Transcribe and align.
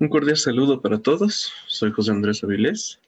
Un 0.00 0.08
cordial 0.08 0.36
saludo 0.36 0.82
para 0.82 0.98
todos. 0.98 1.52
Soy 1.68 1.92
José 1.92 2.10
Andrés 2.10 2.42
Avilés 2.42 3.00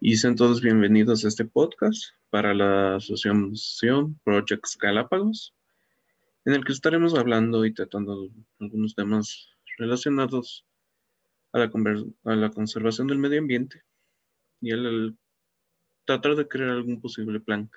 y 0.00 0.16
sean 0.16 0.36
todos 0.36 0.60
bienvenidos 0.60 1.24
a 1.24 1.28
este 1.28 1.44
podcast 1.44 2.10
para 2.30 2.54
la 2.54 2.94
Asociación 2.94 4.16
Projects 4.22 4.78
Galápagos, 4.80 5.52
en 6.44 6.54
el 6.54 6.64
que 6.64 6.70
estaremos 6.70 7.16
hablando 7.16 7.66
y 7.66 7.74
tratando 7.74 8.30
algunos 8.60 8.94
temas 8.94 9.48
relacionados 9.78 10.64
a 11.52 11.58
la, 11.58 11.64
a 11.64 12.50
conservación 12.50 13.08
del 13.08 13.18
medio 13.18 13.40
ambiente 13.40 13.82
y 14.60 14.70
al 14.70 15.18
tratar 16.04 16.36
de 16.36 16.46
crear 16.46 16.70
algún 16.70 17.00
posible 17.00 17.40
plan 17.40 17.68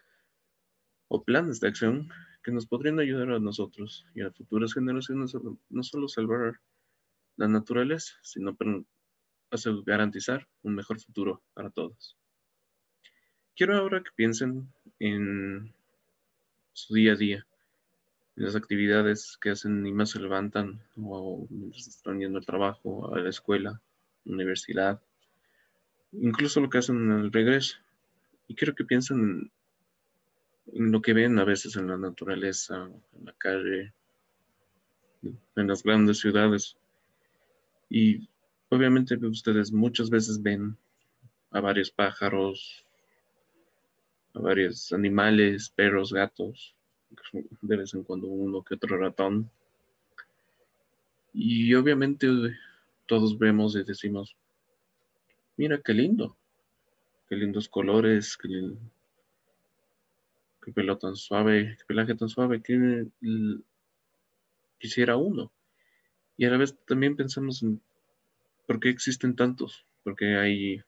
o 1.07 1.23
planes 1.23 1.59
de 1.61 1.67
acción 1.67 2.09
que 2.43 2.51
nos 2.51 2.67
podrían 2.67 2.99
ayudar 2.99 3.31
a 3.31 3.39
nosotros 3.39 4.05
y 4.13 4.21
a 4.21 4.31
futuras 4.31 4.75
generaciones 4.75 5.35
no 5.69 5.83
solo 5.83 6.07
salvar 6.07 6.59
la 7.39 7.47
naturaleza, 7.47 8.15
sino 8.21 8.53
para 8.53 8.83
garantizar 9.85 10.45
un 10.61 10.75
mejor 10.75 10.99
futuro 10.99 11.41
para 11.53 11.69
todos. 11.69 12.17
Quiero 13.55 13.77
ahora 13.77 14.03
que 14.03 14.11
piensen 14.13 14.67
en 14.99 15.73
su 16.73 16.93
día 16.95 17.13
a 17.13 17.15
día, 17.15 17.47
en 18.35 18.43
las 18.43 18.57
actividades 18.57 19.37
que 19.39 19.51
hacen 19.51 19.87
y 19.87 19.93
más 19.93 20.09
se 20.09 20.19
levantan 20.19 20.83
o 20.97 21.47
mientras 21.49 21.87
están 21.87 22.19
yendo 22.19 22.39
al 22.39 22.45
trabajo, 22.45 23.15
a 23.15 23.19
la 23.19 23.29
escuela, 23.29 23.81
universidad, 24.25 25.01
incluso 26.11 26.59
lo 26.59 26.69
que 26.69 26.79
hacen 26.79 26.97
en 26.97 27.19
el 27.19 27.31
regreso. 27.31 27.77
Y 28.49 28.55
quiero 28.55 28.75
que 28.75 28.83
piensen 28.83 29.49
en 30.73 30.91
lo 30.91 31.01
que 31.01 31.13
ven 31.13 31.39
a 31.39 31.45
veces 31.45 31.77
en 31.77 31.87
la 31.87 31.97
naturaleza, 31.97 32.89
en 33.13 33.25
la 33.25 33.33
calle, 33.37 33.93
en 35.23 35.67
las 35.67 35.83
grandes 35.83 36.19
ciudades, 36.19 36.75
y 37.89 38.29
obviamente 38.69 39.15
ustedes 39.25 39.71
muchas 39.71 40.09
veces 40.09 40.41
ven 40.41 40.77
a 41.51 41.59
varios 41.59 41.89
pájaros, 41.89 42.85
a 44.33 44.39
varios 44.39 44.93
animales, 44.93 45.69
perros, 45.69 46.13
gatos, 46.13 46.75
de 47.61 47.77
vez 47.77 47.93
en 47.93 48.03
cuando 48.03 48.27
uno 48.27 48.63
que 48.63 48.75
otro 48.75 48.97
ratón. 48.97 49.49
Y 51.33 51.73
obviamente 51.73 52.27
todos 53.07 53.37
vemos 53.37 53.75
y 53.75 53.83
decimos, 53.83 54.35
mira 55.57 55.81
qué 55.83 55.93
lindo, 55.93 56.37
qué 57.27 57.35
lindos 57.35 57.67
colores, 57.67 58.37
qué, 58.37 58.49
qué 60.63 60.71
pelo 60.71 60.97
tan 60.97 61.15
suave, 61.15 61.75
qué 61.77 61.85
pelaje 61.85 62.15
tan 62.15 62.29
suave, 62.29 62.61
que 62.61 63.07
quisiera 64.77 65.17
uno. 65.17 65.51
Y 66.39 66.45
a 66.45 66.49
la 66.49 66.55
vez 66.55 66.73
también 66.87 67.17
pensamos 67.17 67.61
en 67.63 67.81
por 68.65 68.79
qué 68.79 68.87
existen 68.87 69.35
tantos, 69.35 69.85
porque 70.05 70.37
hay 70.37 70.81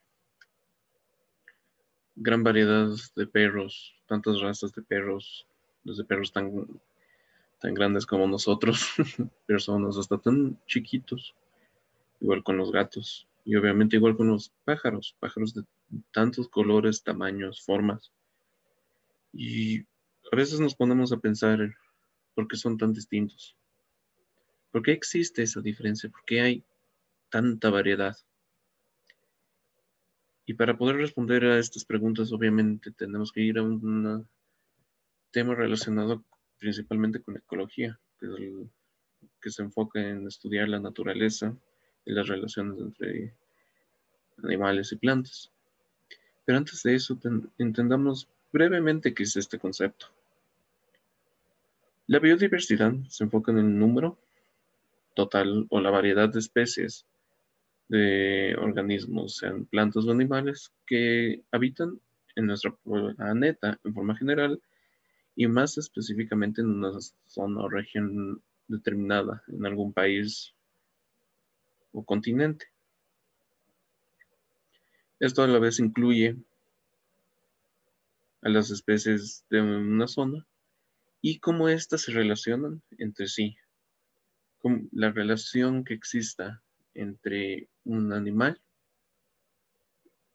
gran 2.16 2.42
variedad 2.42 2.88
de 3.14 3.26
perros, 3.26 3.94
tantas 4.06 4.40
razas 4.40 4.72
de 4.72 4.80
perros, 4.80 5.46
desde 5.84 6.04
perros 6.04 6.32
tan, 6.32 6.66
tan 7.60 7.74
grandes 7.74 8.06
como 8.06 8.26
nosotros, 8.26 8.94
personas 9.46 9.98
hasta 9.98 10.16
tan 10.16 10.58
chiquitos, 10.66 11.34
igual 12.20 12.42
con 12.42 12.56
los 12.56 12.72
gatos 12.72 13.28
y 13.44 13.54
obviamente 13.54 13.96
igual 13.96 14.16
con 14.16 14.28
los 14.28 14.54
pájaros, 14.64 15.14
pájaros 15.20 15.52
de 15.52 15.64
tantos 16.12 16.48
colores, 16.48 17.02
tamaños, 17.02 17.60
formas. 17.60 18.10
Y 19.34 19.80
a 19.80 20.34
veces 20.34 20.60
nos 20.60 20.74
ponemos 20.74 21.12
a 21.12 21.18
pensar 21.18 21.58
por 22.34 22.48
qué 22.48 22.56
son 22.56 22.78
tan 22.78 22.94
distintos. 22.94 23.54
¿Por 24.72 24.82
qué 24.82 24.92
existe 24.92 25.42
esa 25.42 25.60
diferencia? 25.60 26.10
¿Por 26.10 26.24
qué 26.24 26.40
hay 26.40 26.64
tanta 27.28 27.70
variedad? 27.70 28.16
Y 30.46 30.54
para 30.54 30.76
poder 30.76 30.96
responder 30.96 31.44
a 31.44 31.58
estas 31.58 31.84
preguntas, 31.84 32.32
obviamente 32.32 32.90
tenemos 32.90 33.30
que 33.30 33.42
ir 33.42 33.58
a 33.58 33.62
un 33.62 34.26
tema 35.30 35.54
relacionado 35.54 36.24
principalmente 36.58 37.20
con 37.20 37.36
ecología, 37.36 37.98
que, 38.18 39.50
se 39.50 39.62
enfoca 39.62 40.00
en 40.00 40.26
estudiar 40.26 40.68
la 40.68 40.80
naturaleza 40.80 41.54
y 42.04 42.12
las 42.12 42.28
relaciones 42.28 42.78
entre 42.78 43.34
animales 44.42 44.92
y 44.92 44.96
plantas. 44.96 45.50
Pero 46.44 46.58
antes 46.58 46.82
de 46.82 46.94
eso, 46.94 47.18
entendamos 47.58 48.28
brevemente 48.52 49.14
qué 49.14 49.24
es 49.24 49.36
este 49.36 49.58
concepto. 49.58 50.06
La 52.06 52.18
biodiversidad 52.18 52.94
se 53.08 53.24
enfoca 53.24 53.52
en 53.52 53.58
el 53.58 53.78
número 53.78 54.18
total 55.14 55.66
o 55.70 55.80
la 55.80 55.90
variedad 55.90 56.28
de 56.28 56.38
especies 56.38 57.06
de 57.88 58.56
organismos, 58.58 59.36
sean 59.36 59.66
plantas 59.66 60.06
o 60.06 60.10
animales, 60.10 60.72
que 60.86 61.42
habitan 61.50 62.00
en 62.36 62.46
nuestro 62.46 62.78
planeta 62.78 63.78
en 63.84 63.94
forma 63.94 64.16
general 64.16 64.60
y 65.36 65.46
más 65.46 65.78
específicamente 65.78 66.60
en 66.60 66.68
una 66.68 66.92
zona 67.26 67.62
o 67.62 67.68
región 67.68 68.42
determinada, 68.68 69.42
en 69.48 69.66
algún 69.66 69.92
país 69.92 70.54
o 71.92 72.04
continente. 72.04 72.66
Esto 75.20 75.42
a 75.42 75.46
la 75.46 75.58
vez 75.58 75.78
incluye 75.78 76.36
a 78.42 78.48
las 78.48 78.70
especies 78.70 79.44
de 79.50 79.60
una 79.60 80.08
zona 80.08 80.46
y 81.20 81.38
cómo 81.38 81.68
éstas 81.68 82.02
se 82.02 82.12
relacionan 82.12 82.82
entre 82.98 83.28
sí, 83.28 83.56
la 84.92 85.10
relación 85.10 85.84
que 85.84 85.94
exista 85.94 86.62
entre 86.94 87.68
un 87.84 88.12
animal 88.12 88.60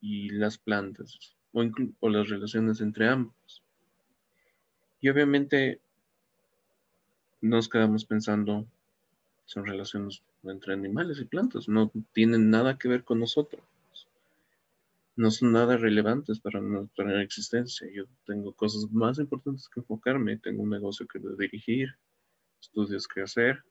y 0.01 0.29
las 0.29 0.57
plantas 0.57 1.35
o, 1.53 1.63
o 1.99 2.09
las 2.09 2.29
relaciones 2.29 2.81
entre 2.81 3.07
ambos. 3.07 3.63
Y 4.99 5.09
obviamente 5.09 5.79
nos 7.41 7.69
quedamos 7.69 8.05
pensando, 8.05 8.67
son 9.45 9.65
relaciones 9.65 10.23
entre 10.43 10.73
animales 10.73 11.19
y 11.19 11.25
plantas, 11.25 11.67
no 11.67 11.91
tienen 12.13 12.49
nada 12.49 12.77
que 12.77 12.87
ver 12.87 13.03
con 13.03 13.19
nosotros. 13.19 13.61
No 15.15 15.31
son 15.31 15.51
nada 15.51 15.77
relevantes 15.77 16.39
para 16.39 16.61
nuestra 16.61 17.23
existencia. 17.23 17.87
Yo 17.91 18.05
tengo 18.27 18.53
cosas 18.53 18.91
más 18.91 19.17
importantes 19.17 19.67
que 19.67 19.79
enfocarme, 19.79 20.37
tengo 20.37 20.61
un 20.61 20.69
negocio 20.69 21.07
que 21.07 21.19
dirigir, 21.39 21.95
estudios 22.61 23.07
que 23.07 23.21
hacer, 23.21 23.63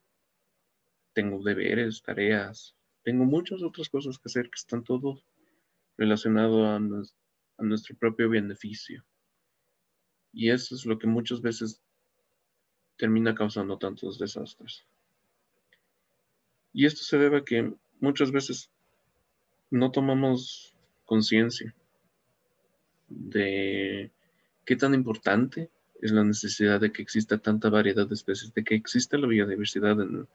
tengo 1.16 1.42
deberes, 1.42 2.02
tareas, 2.02 2.76
tengo 3.02 3.24
muchas 3.24 3.62
otras 3.62 3.88
cosas 3.88 4.18
que 4.18 4.28
hacer 4.28 4.50
que 4.50 4.56
están 4.56 4.84
todos 4.84 5.24
relacionados 5.96 6.62
a, 7.56 7.64
nuestro 7.64 7.96
propio 7.96 8.28
beneficio. 8.28 9.02
Y 10.30 10.50
eso 10.50 10.74
es 10.74 10.84
lo 10.84 10.98
que 10.98 11.06
muchas 11.06 11.40
veces 11.40 11.80
termina 12.98 13.34
causando 13.34 13.78
tantos 13.78 14.18
desastres. 14.18 14.84
Y 16.74 16.84
esto 16.84 17.02
se 17.02 17.16
debe 17.16 17.38
a 17.38 17.44
que 17.44 17.72
muchas 17.98 18.30
veces 18.30 18.70
no 19.70 19.90
tomamos 19.90 20.74
conciencia 21.06 21.74
de 23.08 24.12
qué 24.66 24.76
tan 24.76 24.92
importante 24.92 25.70
es 26.02 26.10
la 26.10 26.24
necesidad 26.24 26.78
de 26.78 26.92
que 26.92 27.00
exista 27.00 27.38
tanta 27.38 27.70
variedad 27.70 28.06
de 28.06 28.14
especies, 28.14 28.52
de 28.52 28.64
que 28.64 28.74
exista 28.74 29.16
la 29.16 29.26
biodiversidad 29.26 29.98
en, 30.02 30.28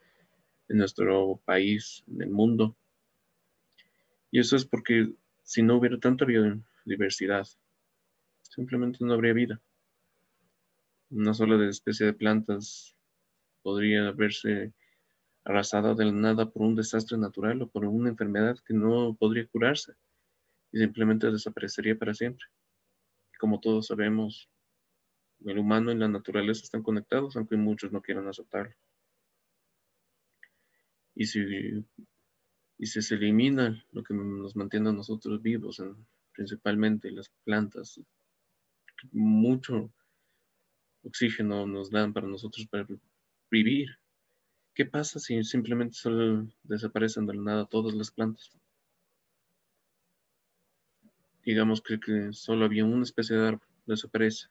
en 0.71 0.77
nuestro 0.77 1.41
país, 1.43 2.03
en 2.07 2.21
el 2.21 2.29
mundo. 2.29 2.75
Y 4.31 4.39
eso 4.39 4.55
es 4.55 4.65
porque 4.65 5.13
si 5.43 5.61
no 5.61 5.75
hubiera 5.75 5.99
tanta 5.99 6.23
biodiversidad, 6.23 7.45
simplemente 8.41 8.99
no 9.01 9.13
habría 9.13 9.33
vida. 9.33 9.61
Una 11.09 11.33
sola 11.33 11.67
especie 11.67 12.05
de 12.05 12.13
plantas 12.13 12.95
podría 13.61 14.11
verse 14.11 14.73
arrasada 15.43 15.93
de 15.93 16.05
la 16.05 16.13
nada 16.13 16.49
por 16.49 16.61
un 16.61 16.75
desastre 16.75 17.17
natural 17.17 17.61
o 17.61 17.67
por 17.67 17.85
una 17.85 18.09
enfermedad 18.09 18.57
que 18.65 18.73
no 18.73 19.13
podría 19.19 19.45
curarse 19.47 19.93
y 20.71 20.79
simplemente 20.79 21.29
desaparecería 21.29 21.97
para 21.97 22.13
siempre. 22.13 22.45
Como 23.37 23.59
todos 23.59 23.87
sabemos, 23.87 24.49
el 25.43 25.57
humano 25.57 25.91
y 25.91 25.97
la 25.97 26.07
naturaleza 26.07 26.63
están 26.63 26.83
conectados, 26.83 27.35
aunque 27.35 27.57
muchos 27.57 27.91
no 27.91 28.01
quieran 28.01 28.29
aceptarlo. 28.29 28.73
Y 31.15 31.25
si, 31.25 31.85
y 32.77 32.85
se 32.85 33.15
elimina 33.15 33.85
lo 33.91 34.03
que 34.03 34.13
nos 34.13 34.55
mantiene 34.55 34.89
a 34.89 34.93
nosotros 34.93 35.41
vivos, 35.41 35.81
principalmente 36.33 37.11
las 37.11 37.29
plantas, 37.43 37.99
mucho 39.11 39.91
oxígeno 41.03 41.65
nos 41.65 41.89
dan 41.89 42.13
para 42.13 42.27
nosotros 42.27 42.67
para 42.67 42.87
vivir. 43.49 43.97
¿Qué 44.73 44.85
pasa 44.85 45.19
si 45.19 45.43
simplemente 45.43 45.95
solo 45.95 46.47
desaparecen 46.63 47.25
de 47.25 47.35
la 47.35 47.41
nada 47.41 47.65
todas 47.65 47.93
las 47.93 48.11
plantas? 48.11 48.51
Digamos 51.43 51.81
que, 51.81 51.99
que 51.99 52.33
solo 52.33 52.65
había 52.65 52.85
una 52.85 53.03
especie 53.03 53.35
de 53.35 53.47
árbol, 53.47 53.67
desaparece. 53.85 54.47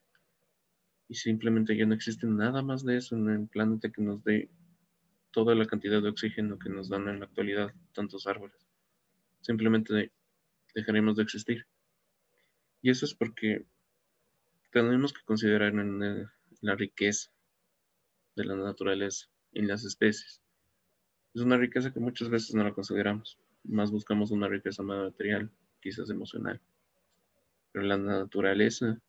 Y 1.08 1.14
simplemente 1.14 1.76
ya 1.76 1.86
no 1.86 1.94
existe 1.94 2.26
nada 2.26 2.62
más 2.62 2.84
de 2.84 2.96
eso 2.96 3.16
en 3.16 3.28
el 3.28 3.46
planeta 3.48 3.90
que 3.90 4.02
nos 4.02 4.22
dé 4.22 4.48
toda 5.30 5.54
la 5.54 5.66
cantidad 5.66 6.02
de 6.02 6.08
oxígeno 6.08 6.58
que 6.58 6.70
nos 6.70 6.88
dan 6.88 7.08
en 7.08 7.20
la 7.20 7.26
actualidad 7.26 7.72
tantos 7.92 8.26
árboles. 8.26 8.56
Simplemente 9.40 10.12
dejaremos 10.74 11.16
de 11.16 11.22
existir. 11.22 11.66
Y 12.82 12.90
eso 12.90 13.04
es 13.04 13.14
porque 13.14 13.64
tenemos 14.72 15.12
que 15.12 15.24
considerar 15.24 15.72
la 15.74 16.74
riqueza 16.74 17.30
de 18.36 18.44
la 18.44 18.56
naturaleza 18.56 19.26
en 19.52 19.68
las 19.68 19.84
especies. 19.84 20.40
Es 21.34 21.42
una 21.42 21.56
riqueza 21.56 21.92
que 21.92 22.00
muchas 22.00 22.28
veces 22.28 22.54
no 22.54 22.64
la 22.64 22.72
consideramos. 22.72 23.38
Más 23.64 23.90
buscamos 23.90 24.30
una 24.30 24.48
riqueza 24.48 24.82
material, 24.82 25.50
quizás 25.80 26.10
emocional. 26.10 26.60
Pero 27.72 27.84
la 27.84 27.98
naturaleza 27.98 29.00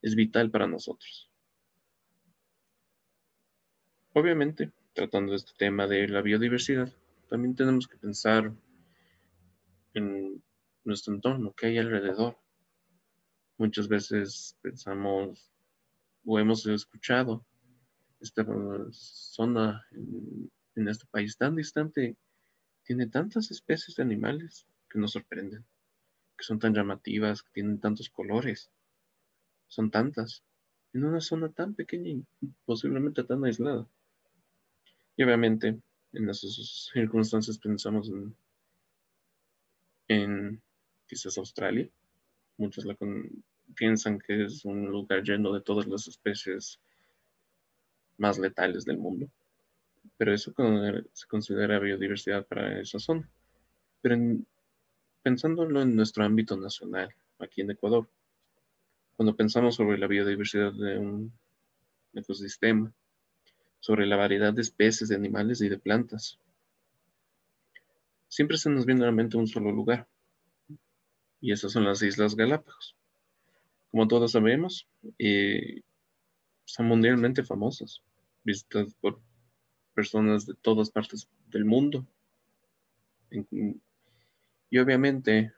es 0.00 0.14
vital 0.14 0.50
para 0.50 0.66
nosotros. 0.66 1.30
Obviamente, 4.14 4.72
tratando 4.94 5.34
este 5.34 5.52
tema 5.56 5.86
de 5.86 6.08
la 6.08 6.22
biodiversidad, 6.22 6.92
también 7.28 7.54
tenemos 7.54 7.88
que 7.88 7.96
pensar 7.96 8.52
en 9.94 10.42
nuestro 10.84 11.14
entorno, 11.14 11.52
que 11.52 11.66
hay 11.66 11.78
alrededor. 11.78 12.38
Muchas 13.56 13.88
veces 13.88 14.56
pensamos 14.60 15.50
o 16.24 16.38
hemos 16.38 16.66
escuchado 16.66 17.44
esta 18.20 18.46
zona 18.90 19.84
en, 19.92 20.88
este 20.88 21.06
país 21.10 21.36
tan 21.36 21.56
distante 21.56 22.16
tiene 22.84 23.06
tantas 23.06 23.50
especies 23.50 23.96
de 23.96 24.02
animales 24.02 24.66
que 24.88 24.98
nos 24.98 25.12
sorprenden, 25.12 25.64
que 26.36 26.44
son 26.44 26.58
tan 26.58 26.74
llamativas, 26.74 27.42
que 27.42 27.50
tienen 27.52 27.80
tantos 27.80 28.08
colores, 28.10 28.70
son 29.68 29.90
tantas, 29.90 30.44
en 30.92 31.04
una 31.04 31.20
zona 31.20 31.50
tan 31.50 31.74
pequeña 31.74 32.10
y 32.10 32.24
posiblemente 32.64 33.24
tan 33.24 33.44
aislada. 33.44 33.88
Y 35.16 35.22
obviamente 35.24 35.78
en 36.12 36.28
esas 36.28 36.90
circunstancias 36.92 37.58
pensamos 37.58 38.08
en, 38.08 38.34
en 40.08 40.62
quizás 41.06 41.38
Australia. 41.38 41.88
Muchos 42.56 42.84
la 42.84 42.96
piensan 43.74 44.18
que 44.18 44.44
es 44.44 44.64
un 44.64 44.86
lugar 44.86 45.22
lleno 45.22 45.52
de 45.52 45.60
todas 45.60 45.86
las 45.86 46.06
especies 46.06 46.80
más 48.18 48.38
letales 48.38 48.84
del 48.84 48.98
mundo. 48.98 49.28
Pero 50.16 50.34
eso 50.34 50.52
se 51.12 51.26
considera 51.26 51.78
biodiversidad 51.78 52.46
para 52.46 52.80
esa 52.80 52.98
zona. 52.98 53.28
Pero 54.00 54.16
pensándolo 55.22 55.82
en 55.82 55.94
nuestro 55.94 56.24
ámbito 56.24 56.56
nacional, 56.56 57.14
aquí 57.38 57.60
en 57.60 57.70
Ecuador, 57.70 58.08
cuando 59.16 59.36
pensamos 59.36 59.76
sobre 59.76 59.98
la 59.98 60.06
biodiversidad 60.06 60.72
de 60.72 60.98
un 60.98 61.32
ecosistema, 62.14 62.92
sobre 63.82 64.06
la 64.06 64.14
variedad 64.16 64.54
de 64.54 64.62
especies 64.62 65.08
de 65.08 65.16
animales 65.16 65.60
y 65.60 65.68
de 65.68 65.76
plantas, 65.76 66.38
siempre 68.28 68.56
se 68.56 68.70
nos 68.70 68.86
viene 68.86 69.02
a 69.02 69.06
la 69.06 69.12
mente 69.12 69.36
un 69.36 69.48
solo 69.48 69.72
lugar, 69.72 70.06
y 71.40 71.50
esas 71.50 71.72
son 71.72 71.84
las 71.84 72.00
Islas 72.00 72.36
Galápagos. 72.36 72.94
Como 73.90 74.06
todos 74.06 74.30
sabemos, 74.30 74.86
eh, 75.18 75.82
son 76.64 76.86
mundialmente 76.86 77.42
famosas, 77.42 78.00
visitadas 78.44 78.94
por 79.00 79.20
personas 79.94 80.46
de 80.46 80.54
todas 80.54 80.90
partes 80.90 81.28
del 81.48 81.64
mundo. 81.64 82.06
Y 84.70 84.78
obviamente, 84.78 85.52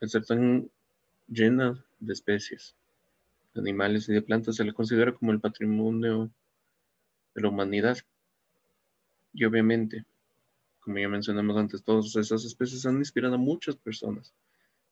al 0.00 0.08
ser 0.08 0.24
tan 0.24 0.70
llena 1.26 1.84
de 1.98 2.12
especies, 2.12 2.76
de 3.52 3.62
animales 3.62 4.08
y 4.08 4.12
de 4.12 4.22
plantas, 4.22 4.54
se 4.54 4.64
le 4.64 4.72
considera 4.72 5.12
como 5.12 5.32
el 5.32 5.40
patrimonio 5.40 6.30
de 7.36 7.42
la 7.42 7.48
humanidad. 7.50 7.98
Y 9.32 9.44
obviamente, 9.44 10.04
como 10.80 10.98
ya 10.98 11.08
mencionamos 11.08 11.56
antes, 11.56 11.84
todas 11.84 12.16
esas 12.16 12.44
especies 12.44 12.86
han 12.86 12.96
inspirado 12.96 13.34
a 13.34 13.38
muchas 13.38 13.76
personas 13.76 14.34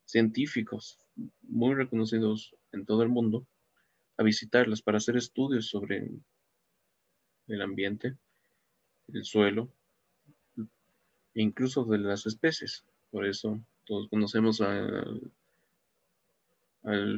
científicos 0.05 0.99
muy 1.41 1.73
reconocidos 1.73 2.55
en 2.71 2.85
todo 2.85 3.01
el 3.01 3.09
mundo 3.09 3.47
a 4.17 4.23
visitarlas 4.23 4.83
para 4.83 4.99
hacer 4.99 5.17
estudios 5.17 5.67
sobre 5.67 6.07
el 7.47 7.61
ambiente, 7.61 8.15
el 9.07 9.25
suelo 9.25 9.73
e 10.57 11.41
incluso 11.41 11.83
de 11.85 11.97
las 11.97 12.27
especies. 12.27 12.85
Por 13.09 13.25
eso 13.25 13.59
todos 13.85 14.07
conocemos 14.07 14.61
al 14.61 15.31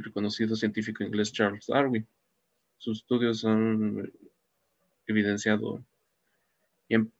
reconocido 0.04 0.56
científico 0.56 1.04
inglés 1.04 1.34
Charles 1.34 1.68
Darwin. 1.68 2.08
Sus 2.78 3.00
estudios 3.00 3.44
han 3.44 4.10
evidenciado 5.08 5.84
y 6.88 6.96
han 6.96 7.12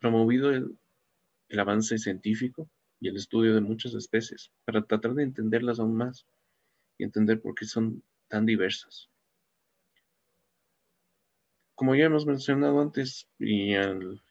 promovido 0.00 0.50
el 0.50 1.58
avance 1.58 1.98
científico 1.98 2.68
y 3.00 3.08
el 3.08 3.16
estudio 3.16 3.54
de 3.54 3.60
muchas 3.60 3.94
especies 3.94 4.50
para 4.64 4.82
tratar 4.82 5.14
de 5.14 5.22
entenderlas 5.22 5.78
aún 5.78 5.96
más 5.96 6.26
y 6.98 7.04
entender 7.04 7.40
por 7.40 7.54
qué 7.54 7.66
son 7.66 8.02
tan 8.28 8.46
diversas. 8.46 9.08
Como 11.74 11.94
ya 11.94 12.06
hemos 12.06 12.24
mencionado 12.24 12.80
antes, 12.80 13.28
y, 13.38 13.74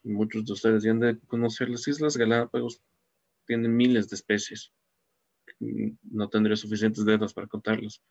muchos 0.03 0.45
de 0.45 0.53
ustedes 0.53 0.83
ya 0.83 0.91
han 0.91 0.99
de 0.99 1.19
conocer, 1.27 1.69
las 1.69 1.87
Islas 1.87 2.17
Galápagos 2.17 2.81
tienen 3.45 3.77
miles 3.77 4.09
de 4.09 4.15
especies. 4.15 4.71
No 5.59 6.27
tendré 6.27 6.55
suficientes 6.55 7.05
dedos 7.05 7.35
para 7.35 7.45
contarlos, 7.45 8.01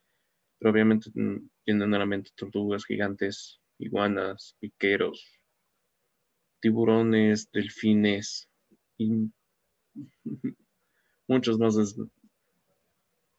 pero 0.57 0.71
obviamente 0.71 1.11
mm, 1.13 1.49
tienen 1.65 1.93
a 1.93 2.23
tortugas 2.33 2.85
gigantes, 2.85 3.59
iguanas, 3.77 4.55
piqueros, 4.59 5.39
tiburones, 6.59 7.51
delfines, 7.51 8.49
y 8.97 9.31
muchas 11.27 11.57
más 11.57 11.75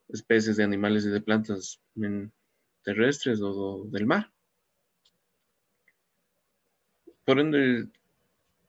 especies 0.09 0.57
de 0.57 0.65
animales 0.65 1.05
y 1.05 1.11
de 1.11 1.21
plantas 1.21 1.81
terrestres 2.83 3.41
o 3.43 3.85
del 3.91 4.07
mar. 4.07 4.33
Por 7.25 7.41
ende, 7.41 7.89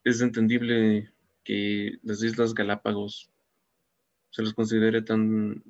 es 0.04 0.22
entendible 0.22 1.12
que 1.44 2.00
las 2.02 2.24
Islas 2.24 2.54
Galápagos 2.56 3.30
se 4.32 4.42
les 4.42 4.54
considere 4.54 5.02
tan 5.02 5.64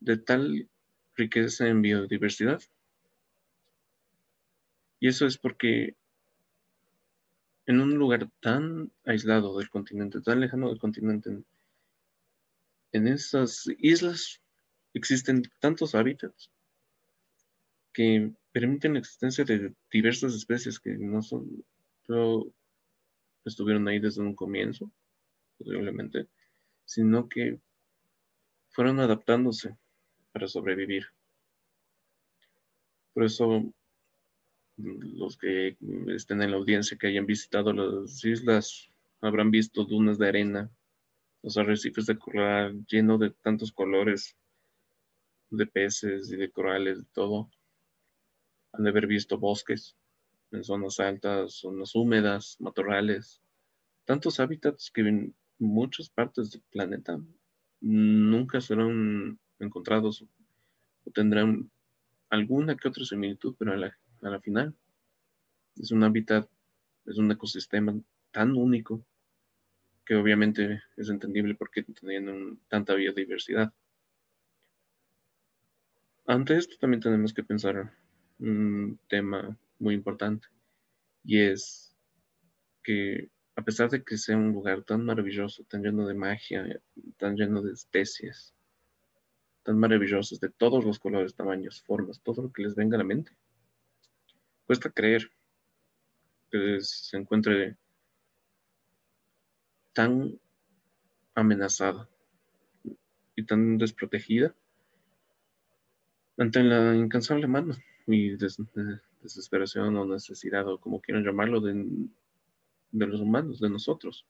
de 0.00 0.16
tal 0.18 0.68
riqueza 1.14 1.68
en 1.68 1.82
biodiversidad. 1.82 2.60
Y 4.98 5.08
eso 5.08 5.26
es 5.26 5.36
porque 5.38 5.94
en 7.66 7.80
un 7.80 7.94
lugar 7.96 8.30
tan 8.40 8.92
aislado 9.04 9.58
del 9.58 9.68
continente, 9.68 10.20
tan 10.20 10.40
lejano 10.40 10.68
del 10.68 10.78
continente, 10.78 11.42
en, 12.92 13.08
esas 13.08 13.66
islas 13.78 14.40
existen 14.94 15.42
tantos 15.60 15.94
hábitats 15.94 16.50
que 17.92 18.32
permiten 18.52 18.94
la 18.94 19.00
existencia 19.00 19.44
de 19.44 19.74
diversas 19.90 20.34
especies 20.34 20.78
que 20.78 20.96
no 20.96 21.22
son, 21.22 21.64
estuvieron 23.44 23.86
ahí 23.88 23.98
desde 23.98 24.22
un 24.22 24.34
comienzo, 24.34 24.90
posiblemente, 25.58 26.28
sino 26.84 27.28
que 27.28 27.58
fueron 28.70 29.00
adaptándose 29.00 29.76
para 30.32 30.46
sobrevivir. 30.46 31.06
Por 33.12 33.24
eso 33.24 33.74
los 34.76 35.36
que 35.36 35.76
estén 36.08 36.42
en 36.42 36.50
la 36.50 36.56
audiencia 36.56 36.98
que 36.98 37.06
hayan 37.06 37.26
visitado 37.26 37.72
las 37.72 38.24
islas 38.24 38.90
habrán 39.20 39.50
visto 39.50 39.84
dunas 39.84 40.18
de 40.18 40.28
arena, 40.28 40.70
los 41.42 41.56
arrecifes 41.56 42.06
de 42.06 42.18
coral 42.18 42.84
lleno 42.86 43.18
de 43.18 43.30
tantos 43.30 43.72
colores 43.72 44.36
de 45.50 45.66
peces 45.66 46.30
y 46.30 46.36
de 46.36 46.50
corales, 46.50 46.98
de 46.98 47.04
todo. 47.12 47.50
Han 48.72 48.84
de 48.84 48.90
haber 48.90 49.06
visto 49.06 49.38
bosques 49.38 49.96
en 50.52 50.62
zonas 50.62 51.00
altas, 51.00 51.54
zonas 51.54 51.94
húmedas, 51.94 52.56
matorrales, 52.60 53.40
tantos 54.04 54.38
hábitats 54.40 54.90
que 54.90 55.00
en 55.02 55.34
muchas 55.58 56.10
partes 56.10 56.50
del 56.50 56.62
planeta 56.70 57.18
nunca 57.80 58.60
serán 58.60 59.38
encontrados 59.58 60.22
o 61.04 61.10
tendrán 61.10 61.70
alguna 62.28 62.76
que 62.76 62.88
otra 62.88 63.04
similitud, 63.04 63.54
pero 63.58 63.72
a 63.72 63.76
la 63.76 63.98
a 64.26 64.30
la 64.30 64.40
final. 64.40 64.74
Es 65.76 65.90
un 65.90 66.02
hábitat, 66.04 66.48
es 67.04 67.18
un 67.18 67.30
ecosistema 67.30 67.94
tan 68.30 68.56
único 68.56 69.04
que 70.04 70.14
obviamente 70.14 70.82
es 70.96 71.08
entendible 71.08 71.54
porque 71.54 71.82
tienen 71.82 72.60
tanta 72.68 72.94
biodiversidad. 72.94 73.72
Ante 76.26 76.56
esto 76.56 76.76
también 76.80 77.00
tenemos 77.00 77.32
que 77.32 77.44
pensar 77.44 77.92
un 78.38 78.98
tema 79.08 79.58
muy 79.78 79.94
importante 79.94 80.48
y 81.24 81.40
es 81.40 81.96
que 82.82 83.30
a 83.56 83.62
pesar 83.62 83.90
de 83.90 84.04
que 84.04 84.18
sea 84.18 84.36
un 84.36 84.52
lugar 84.52 84.82
tan 84.82 85.04
maravilloso, 85.04 85.64
tan 85.64 85.82
lleno 85.82 86.06
de 86.06 86.14
magia, 86.14 86.80
tan 87.16 87.36
lleno 87.36 87.62
de 87.62 87.72
especies, 87.72 88.54
tan 89.62 89.78
maravillosos 89.78 90.38
de 90.40 90.50
todos 90.50 90.84
los 90.84 90.98
colores, 90.98 91.34
tamaños, 91.34 91.82
formas, 91.82 92.20
todo 92.22 92.42
lo 92.42 92.52
que 92.52 92.62
les 92.62 92.74
venga 92.74 92.96
a 92.96 92.98
la 92.98 93.04
mente, 93.04 93.32
Cuesta 94.66 94.90
creer 94.90 95.30
que 96.50 96.78
se 96.80 97.16
encuentre 97.16 97.76
tan 99.92 100.38
amenazada 101.34 102.08
y 103.36 103.44
tan 103.44 103.78
desprotegida 103.78 104.54
ante 106.36 106.62
la 106.62 106.94
incansable 106.94 107.46
mano 107.46 107.76
y 108.06 108.36
desesperación 108.36 109.96
o 109.96 110.04
necesidad 110.04 110.66
o 110.68 110.78
como 110.78 111.00
quieran 111.00 111.24
llamarlo 111.24 111.60
de, 111.60 112.08
de 112.90 113.06
los 113.06 113.20
humanos, 113.20 113.60
de 113.60 113.70
nosotros. 113.70 114.26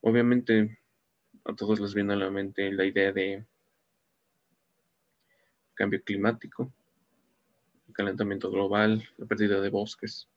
Obviamente 0.00 0.78
a 1.44 1.54
todos 1.54 1.80
les 1.80 1.94
viene 1.94 2.14
a 2.14 2.16
la 2.16 2.30
mente 2.30 2.72
la 2.72 2.84
idea 2.84 3.12
de 3.12 3.46
cambio 5.74 6.02
climático, 6.02 6.72
calentamiento 7.92 8.50
global, 8.50 9.08
la 9.16 9.26
pérdida 9.26 9.60
de 9.60 9.70
bosques, 9.70 10.28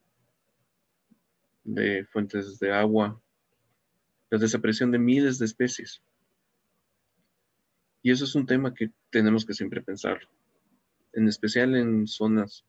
de 1.64 2.06
fuentes 2.06 2.60
de 2.60 2.72
agua, 2.72 3.22
la 4.30 4.38
desaparición 4.38 4.92
de 4.92 5.00
miles 5.00 5.40
de 5.40 5.46
especies. 5.46 6.02
Y 8.02 8.12
eso 8.12 8.26
es 8.26 8.36
un 8.36 8.46
tema 8.46 8.74
que 8.74 8.92
tenemos 9.10 9.46
que 9.46 9.54
siempre 9.54 9.82
pensar, 9.82 10.20
en 11.14 11.28
especial 11.28 11.76
en 11.76 12.08
zonas 12.08 12.66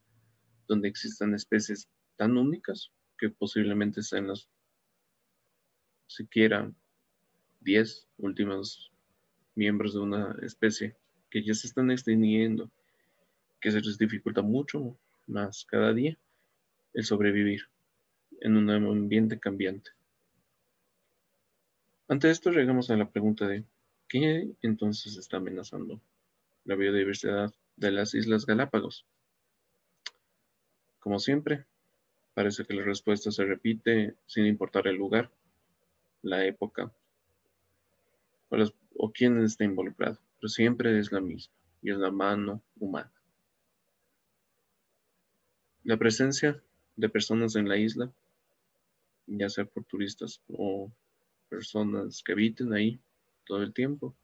donde 0.69 0.89
existan 0.89 1.35
especies 1.35 1.89
tan 2.17 2.37
únicas 2.37 2.93
que 3.19 3.31
posiblemente 3.31 4.03
sean 4.03 4.29
las 4.29 4.49
siquiera 6.07 6.73
10 7.61 8.09
últimos 8.19 8.93
miembros 9.55 9.95
de 9.95 10.01
una 10.01 10.37
especie 10.43 10.97
que 11.31 11.43
ya 11.43 11.55
se 11.55 11.67
están 11.67 11.91
extinguiendo, 11.91 12.71
que 13.65 13.71
se 13.71 13.81
les 13.81 13.97
dificulta 13.97 14.43
mucho 14.43 14.95
más 15.27 15.65
cada 15.65 15.95
día 15.95 16.19
el 16.93 17.03
sobrevivir 17.03 17.63
en 18.43 18.59
un 18.59 18.69
ambiente 18.69 19.41
cambiante. 19.41 19.91
Ante 22.07 22.29
esto 22.29 22.51
llegamos 22.51 22.91
a 22.91 22.97
la 22.99 23.09
pregunta 23.09 23.49
de 23.49 23.65
¿qué 24.07 24.51
entonces 24.61 25.17
está 25.17 25.39
amenazando 25.39 25.99
la 26.67 26.75
biodiversidad 26.75 27.55
de 27.77 27.91
las 27.91 28.13
Islas 28.13 28.45
Galápagos? 28.45 29.07
Como 31.01 31.19
siempre, 31.19 31.65
parece 32.35 32.67
que 32.67 32.75
la 32.75 32.85
respuesta 32.85 33.31
se 33.31 33.47
repite 33.47 34.15
sin 34.27 34.45
importar 34.45 34.89
el 34.89 34.97
lugar, 34.97 35.31
la 36.21 36.45
época 36.45 36.93
o, 38.51 38.57
o 38.99 39.11
quién 39.11 39.43
está 39.43 39.65
involucrado, 39.65 40.19
pero 40.39 40.51
siempre 40.51 40.99
es 40.99 41.11
la 41.13 41.23
misma 41.23 41.55
y 41.81 41.93
es 41.93 41.97
la 41.97 42.11
mano 42.11 42.61
humana. 42.79 43.14
La 45.85 45.99
presencia 45.99 46.63
de 46.97 47.11
personas 47.11 47.57
en 47.57 47.69
la 47.69 47.77
isla, 47.77 48.11
ya 49.27 49.51
sea 49.51 49.67
por 49.67 49.85
turistas 49.85 50.41
o 50.49 50.91
personas 51.51 52.23
que 52.23 52.33
habiten 52.33 52.73
ahí 52.73 52.99
todo 53.45 53.63
el 53.63 53.75
tiempo, 53.75 54.17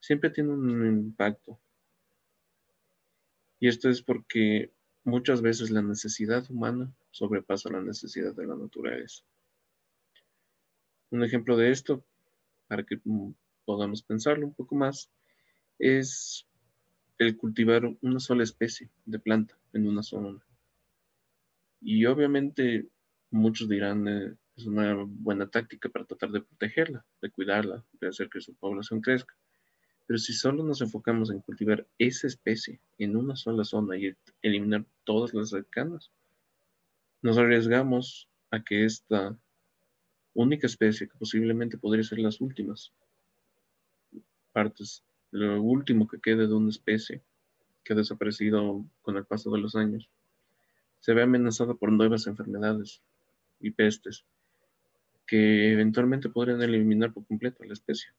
siempre 0.00 0.28
tiene 0.28 0.50
un 0.50 0.86
impacto. 0.86 1.58
Y 3.58 3.68
esto 3.68 3.88
es 3.88 4.02
porque 4.02 4.70
muchas 5.04 5.40
veces 5.40 5.70
la 5.70 5.80
necesidad 5.80 6.44
humana 6.50 6.92
sobrepasa 7.10 7.70
la 7.70 7.80
necesidad 7.80 8.34
de 8.34 8.46
la 8.46 8.56
naturaleza. 8.56 9.24
Un 11.10 11.24
ejemplo 11.24 11.56
de 11.56 11.70
esto, 11.70 12.04
para 12.68 12.84
que 12.84 13.00
podamos 13.64 14.02
pensarlo 14.02 14.46
un 14.46 14.52
poco 14.54 14.74
más, 14.74 15.10
es 15.78 16.46
el 17.18 17.38
cultivar 17.38 17.96
una 18.02 18.20
sola 18.20 18.42
especie 18.42 18.90
de 19.06 19.18
planta 19.18 19.56
en 19.72 19.86
una 19.86 20.02
zona. 20.02 20.44
Y 21.82 22.06
obviamente 22.06 22.88
muchos 23.30 23.68
dirán, 23.68 24.06
eh, 24.06 24.34
es 24.56 24.66
una 24.66 24.94
buena 24.94 25.48
táctica 25.48 25.88
para 25.88 26.04
tratar 26.04 26.30
de 26.30 26.42
protegerla, 26.42 27.04
de 27.20 27.30
cuidarla, 27.30 27.84
de 28.00 28.08
hacer 28.08 28.28
que 28.28 28.40
su 28.40 28.54
población 28.54 29.00
crezca. 29.00 29.34
Pero 30.06 30.18
si 30.18 30.32
solo 30.32 30.62
nos 30.62 30.80
enfocamos 30.80 31.30
en 31.30 31.40
cultivar 31.40 31.86
esa 31.98 32.26
especie 32.26 32.80
en 32.98 33.16
una 33.16 33.34
sola 33.34 33.64
zona 33.64 33.96
y 33.96 34.14
eliminar 34.42 34.84
todas 35.04 35.32
las 35.32 35.50
cercanas, 35.50 36.10
nos 37.22 37.38
arriesgamos 37.38 38.28
a 38.50 38.62
que 38.62 38.84
esta 38.84 39.36
única 40.34 40.66
especie, 40.66 41.08
que 41.08 41.18
posiblemente 41.18 41.78
podría 41.78 42.04
ser 42.04 42.18
las 42.18 42.40
últimas 42.40 42.92
partes, 44.52 45.02
lo 45.30 45.62
último 45.62 46.06
que 46.06 46.20
quede 46.20 46.46
de 46.46 46.54
una 46.54 46.70
especie 46.70 47.22
que 47.84 47.94
ha 47.94 47.96
desaparecido 47.96 48.84
con 49.00 49.16
el 49.16 49.24
paso 49.24 49.50
de 49.50 49.58
los 49.58 49.74
años, 49.74 50.08
se 51.02 51.12
ve 51.14 51.22
amenazada 51.24 51.74
por 51.74 51.90
nuevas 51.90 52.28
enfermedades 52.28 53.02
y 53.60 53.72
pestes 53.72 54.24
que 55.26 55.72
eventualmente 55.72 56.28
podrían 56.28 56.62
eliminar 56.62 57.12
por 57.12 57.26
completo 57.26 57.62
a 57.62 57.66
la 57.66 57.72
especie. 57.72 58.10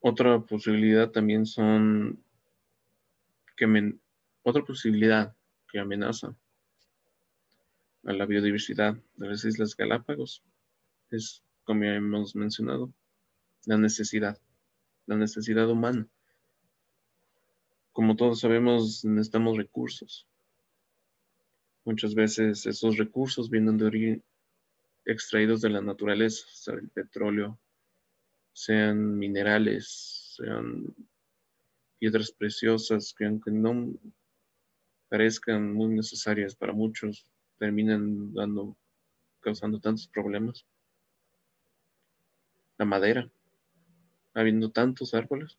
Otra 0.00 0.38
posibilidad 0.40 1.10
también 1.10 1.46
son 1.46 2.22
que 3.56 3.94
otra 4.42 4.62
posibilidad 4.64 5.34
que 5.70 5.78
amenaza 5.78 6.34
a 8.04 8.12
la 8.12 8.26
biodiversidad 8.26 8.96
de 9.16 9.28
las 9.28 9.44
Islas 9.44 9.76
Galápagos 9.76 10.42
es, 11.10 11.42
como 11.64 11.84
ya 11.84 11.94
hemos 11.94 12.36
mencionado, 12.36 12.92
la 13.64 13.78
necesidad, 13.78 14.38
la 15.06 15.16
necesidad 15.16 15.70
humana. 15.70 16.06
Como 17.92 18.16
todos 18.16 18.40
sabemos, 18.40 19.04
necesitamos 19.04 19.56
recursos. 19.56 20.26
Muchas 21.84 22.14
veces 22.14 22.66
esos 22.66 22.96
recursos 22.98 23.50
vienen 23.50 23.78
de 23.78 23.86
origen 23.86 24.24
extraídos 25.04 25.60
de 25.60 25.70
la 25.70 25.80
naturaleza, 25.80 26.46
sea 26.52 26.74
el 26.74 26.88
petróleo, 26.88 27.58
sean 28.52 29.18
minerales, 29.18 30.34
sean 30.36 30.94
piedras 31.98 32.30
preciosas 32.30 33.12
que 33.16 33.26
aunque 33.26 33.50
no 33.50 33.92
parezcan 35.08 35.72
muy 35.74 35.88
necesarias 35.88 36.54
para 36.54 36.72
muchos, 36.72 37.26
terminan 37.58 38.32
dando, 38.32 38.76
causando 39.40 39.80
tantos 39.80 40.06
problemas. 40.06 40.64
La 42.78 42.84
madera, 42.84 43.28
habiendo 44.32 44.70
tantos 44.70 45.12
árboles, 45.12 45.58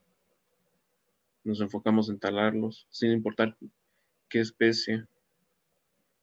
nos 1.43 1.61
enfocamos 1.61 2.09
en 2.09 2.19
talarlos, 2.19 2.87
sin 2.89 3.11
importar 3.11 3.57
qué 4.29 4.39
especie 4.39 5.07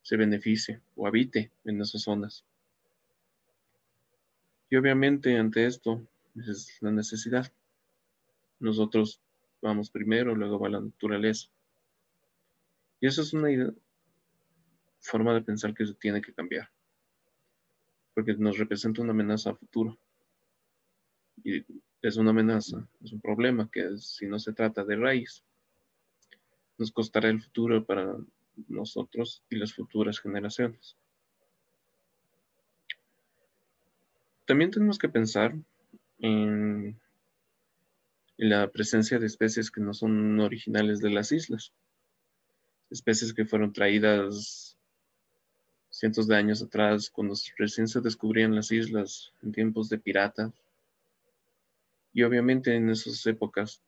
se 0.03 0.17
beneficie 0.17 0.81
o 0.97 1.07
habite 1.07 1.53
en 1.65 1.81
esas 1.81 2.03
zonas. 2.03 2.45
Y 4.71 4.77
obviamente 4.77 5.37
ante 5.37 5.67
esto 5.67 6.07
es 6.37 6.79
la 6.81 6.91
necesidad. 6.91 7.53
Nosotros 8.61 9.21
vamos 9.61 9.91
primero, 9.91 10.35
luego 10.35 10.59
va 10.59 10.69
la 10.69 10.81
naturaleza. 10.81 11.49
Y 13.01 13.07
eso 13.07 13.23
es 13.23 13.33
una 13.33 13.73
forma 15.01 15.35
de 15.35 15.43
pensar 15.43 15.75
que 15.75 15.87
se 15.87 15.95
tiene 15.95 16.21
que 16.21 16.35
cambiar, 16.35 16.71
porque 18.15 18.35
nos 18.35 18.59
representa 18.59 19.03
una 19.03 19.13
amenaza 19.13 19.51
a 19.51 19.55
futuro. 19.55 19.99
Y 21.45 21.65
es 22.03 22.17
una 22.17 22.31
amenaza, 22.31 22.87
es 23.03 23.13
un 23.13 23.21
problema 23.21 23.69
que 23.71 23.99
si 23.99 24.27
no 24.27 24.39
se 24.39 24.53
trata 24.53 24.85
de 24.85 24.97
raíz, 24.97 25.43
nos 26.79 26.93
costará 26.93 27.29
el 27.29 27.43
futuro 27.43 27.85
para 27.85 28.17
nosotros 28.69 29.43
y 29.51 29.57
las 29.57 29.75
futuras 29.75 30.21
generaciones. 30.21 30.97
También 34.47 34.71
tenemos 34.71 34.99
que 34.99 35.09
pensar 35.09 35.55
en 36.21 36.99
la 38.37 38.69
presencia 38.71 39.19
de 39.19 39.27
especies 39.27 39.71
que 39.71 39.81
no 39.81 39.93
son 39.93 40.39
originales 40.41 41.01
de 41.01 41.11
las 41.11 41.33
islas, 41.33 41.73
especies 42.91 43.35
que 43.35 43.45
fueron 43.45 43.73
traídas 43.73 44.77
cientos 45.91 46.29
de 46.29 46.37
años 46.37 46.63
atrás, 46.63 47.11
cuando 47.11 47.35
recién 47.57 47.89
se 47.89 48.01
descubrían 48.01 48.55
las 48.55 48.71
islas 48.71 49.33
en 49.43 49.51
tiempos 49.53 49.89
de 49.89 49.99
piratas 49.99 50.53
y 52.13 52.23
obviamente 52.23 52.75
en 52.75 52.91
esas 52.91 53.25
épocas 53.27 53.83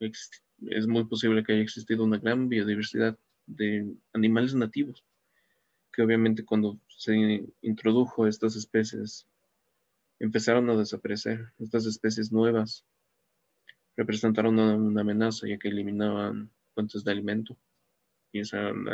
es 0.00 0.86
muy 0.86 1.04
posible 1.04 1.42
que 1.42 1.52
haya 1.52 1.62
existido 1.62 2.04
una 2.04 2.18
gran 2.18 2.48
biodiversidad 2.48 3.18
de 3.46 3.94
animales 4.12 4.54
nativos, 4.54 5.04
que 5.92 6.02
obviamente 6.02 6.44
cuando 6.44 6.78
se 6.88 7.48
introdujo 7.62 8.26
estas 8.26 8.56
especies 8.56 9.26
empezaron 10.20 10.68
a 10.70 10.76
desaparecer. 10.76 11.52
Estas 11.58 11.86
especies 11.86 12.32
nuevas 12.32 12.84
representaron 13.96 14.58
una, 14.58 15.00
amenaza 15.00 15.48
ya 15.48 15.58
que 15.58 15.68
eliminaban 15.68 16.50
fuentes 16.74 17.04
de 17.04 17.12
alimento 17.12 17.56
y 18.32 18.40
al 18.52 18.88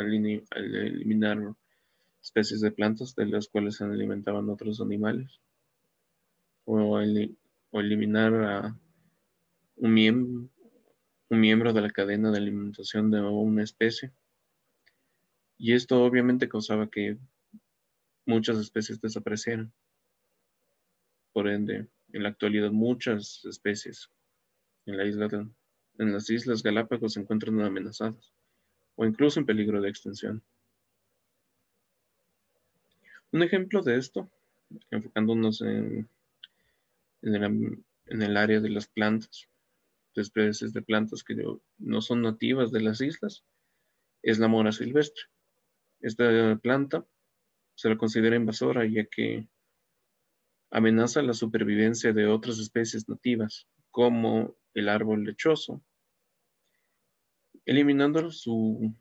eliminar 0.75 1.55
especies 2.21 2.61
de 2.61 2.71
plantas 2.71 3.15
de 3.15 3.25
las 3.27 3.47
cuales 3.47 3.75
se 3.75 3.83
alimentaban 3.83 4.49
otros 4.49 4.81
animales 4.81 5.39
o 7.71 7.79
eliminar 7.79 8.33
a 8.33 8.79
un 9.75 9.93
miembro, 11.29 11.73
de 11.73 11.81
la 11.81 11.89
cadena 11.89 12.31
de 12.31 12.37
alimentación 12.37 13.11
de 13.11 13.21
una 13.21 13.63
especie, 13.63 14.11
Y 15.57 15.73
esto 15.73 16.03
obviamente 16.03 16.49
causaba 16.49 16.89
que 16.89 17.17
muchas 18.25 18.57
especies 18.57 18.99
desaparecieran. 19.01 19.71
Por 21.33 21.47
ende, 21.47 21.87
en 22.13 22.23
la 22.23 22.29
actualidad 22.29 22.71
muchas 22.71 23.43
especies 23.45 24.09
en, 24.85 24.99
en 24.99 26.13
las 26.13 26.29
Islas 26.29 26.63
Galápagos 26.63 27.13
se 27.13 27.21
encuentran 27.21 27.61
amenazadas 27.61 28.33
o 28.95 29.05
incluso 29.05 29.39
en 29.39 29.45
peligro 29.45 29.81
de 29.81 29.89
extinción. 29.89 30.43
Un 33.31 33.43
ejemplo 33.43 33.81
de 33.81 33.97
esto, 33.97 34.29
enfocándonos 34.91 35.61
en, 35.61 36.07
en, 37.25 38.21
el, 38.21 38.37
área 38.37 38.59
de 38.59 38.69
las 38.69 38.87
plantas, 38.87 39.49
especies 40.15 40.71
de 40.71 40.81
plantas 40.81 41.23
que 41.23 41.35
no 41.77 42.01
son 42.01 42.21
nativas 42.21 42.71
de 42.71 42.81
las 42.81 43.01
islas, 43.01 43.43
es 44.21 44.39
la 44.39 44.47
mora 44.47 44.71
silvestre. 44.71 45.23
Esta 45.99 46.57
planta 46.61 47.05
se 47.75 47.89
la 47.89 47.97
considera 47.97 48.35
invasora 48.35 48.85
ya 48.85 49.05
que 49.05 49.49
amenaza 50.71 51.21
la 51.21 51.33
supervivencia 51.33 52.13
de 52.13 52.27
otras 52.27 52.59
especies 52.59 53.07
nativas, 53.09 53.67
como 53.91 54.55
el 54.73 54.89
árbol 54.89 55.23
lechoso, 55.23 55.83
eliminando 57.65 58.29
su, 58.31 58.93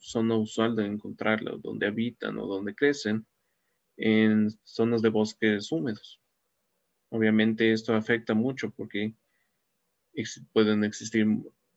zona 0.00 0.36
usual 0.36 0.76
de 0.76 0.86
encontrarla, 0.86 1.52
donde 1.58 1.86
habitan 1.86 2.38
o 2.38 2.46
donde 2.46 2.74
crecen, 2.74 3.26
en 3.96 4.50
zonas 4.62 5.02
de 5.02 5.08
bosques 5.08 5.72
húmedos. 5.72 6.20
Obviamente 7.10 7.72
esto 7.72 7.94
afecta 7.94 8.34
mucho 8.34 8.70
porque 8.70 9.14
pueden 10.52 10.84
existir 10.84 11.26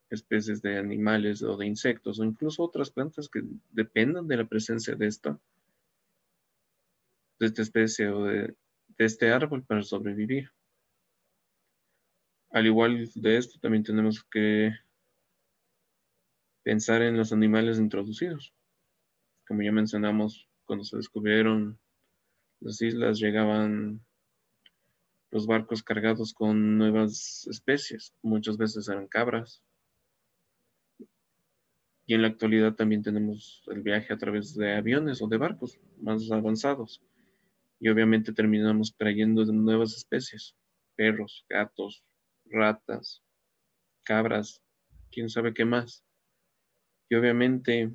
especies 0.09 0.61
de 0.61 0.77
animales 0.77 1.41
o 1.41 1.55
de 1.55 1.65
insectos 1.65 2.19
o 2.19 2.25
incluso 2.25 2.63
otras 2.63 2.91
plantas 2.91 3.29
que 3.29 3.41
dependan 3.71 4.27
de 4.27 4.37
la 4.37 4.45
presencia 4.45 4.95
de 4.95 5.07
esta, 5.07 5.39
de 7.39 7.45
esta 7.45 7.61
especie 7.61 8.09
o 8.09 8.25
de, 8.25 8.55
de 8.97 9.05
este 9.05 9.31
árbol 9.31 9.63
para 9.63 9.83
sobrevivir. 9.83 10.51
Al 12.49 12.65
igual 12.65 13.09
de 13.15 13.37
esto, 13.37 13.59
también 13.59 13.83
tenemos 13.83 14.23
que 14.25 14.73
pensar 16.63 17.01
en 17.01 17.15
los 17.15 17.31
animales 17.31 17.79
introducidos. 17.79 18.53
Como 19.47 19.61
ya 19.61 19.71
mencionamos, 19.71 20.49
cuando 20.65 20.83
se 20.83 20.97
descubrieron 20.97 21.79
las 22.59 22.81
islas, 22.81 23.19
llegaban 23.19 24.01
los 25.31 25.47
barcos 25.47 25.81
cargados 25.81 26.33
con 26.33 26.77
nuevas 26.77 27.47
especies. 27.49 28.13
Muchas 28.21 28.57
veces 28.57 28.87
eran 28.87 29.07
cabras. 29.07 29.63
Y 32.05 32.13
en 32.13 32.21
la 32.21 32.27
actualidad 32.27 32.75
también 32.75 33.03
tenemos 33.03 33.63
el 33.67 33.81
viaje 33.81 34.13
a 34.13 34.17
través 34.17 34.53
de 34.55 34.73
aviones 34.73 35.21
o 35.21 35.27
de 35.27 35.37
barcos 35.37 35.79
más 36.01 36.29
avanzados. 36.31 37.01
Y 37.79 37.89
obviamente 37.89 38.33
terminamos 38.33 38.95
trayendo 38.95 39.45
nuevas 39.45 39.95
especies. 39.95 40.55
Perros, 40.95 41.45
gatos, 41.49 42.03
ratas, 42.45 43.23
cabras, 44.03 44.61
quién 45.11 45.29
sabe 45.29 45.53
qué 45.53 45.65
más. 45.65 46.03
Y 47.09 47.15
obviamente 47.15 47.91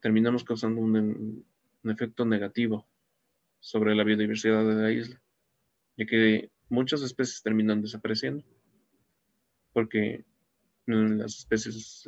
terminamos 0.00 0.44
causando 0.44 0.80
un, 0.80 1.44
efecto 1.84 2.24
negativo 2.24 2.88
sobre 3.60 3.94
la 3.94 4.02
biodiversidad 4.02 4.66
de 4.66 4.74
la 4.74 4.90
isla, 4.90 5.22
ya 5.96 6.06
que 6.06 6.50
muchas 6.68 7.02
especies 7.02 7.42
terminan 7.42 7.82
desapareciendo, 7.82 8.44
porque 9.72 10.24
las 10.86 11.38
especies, 11.38 12.06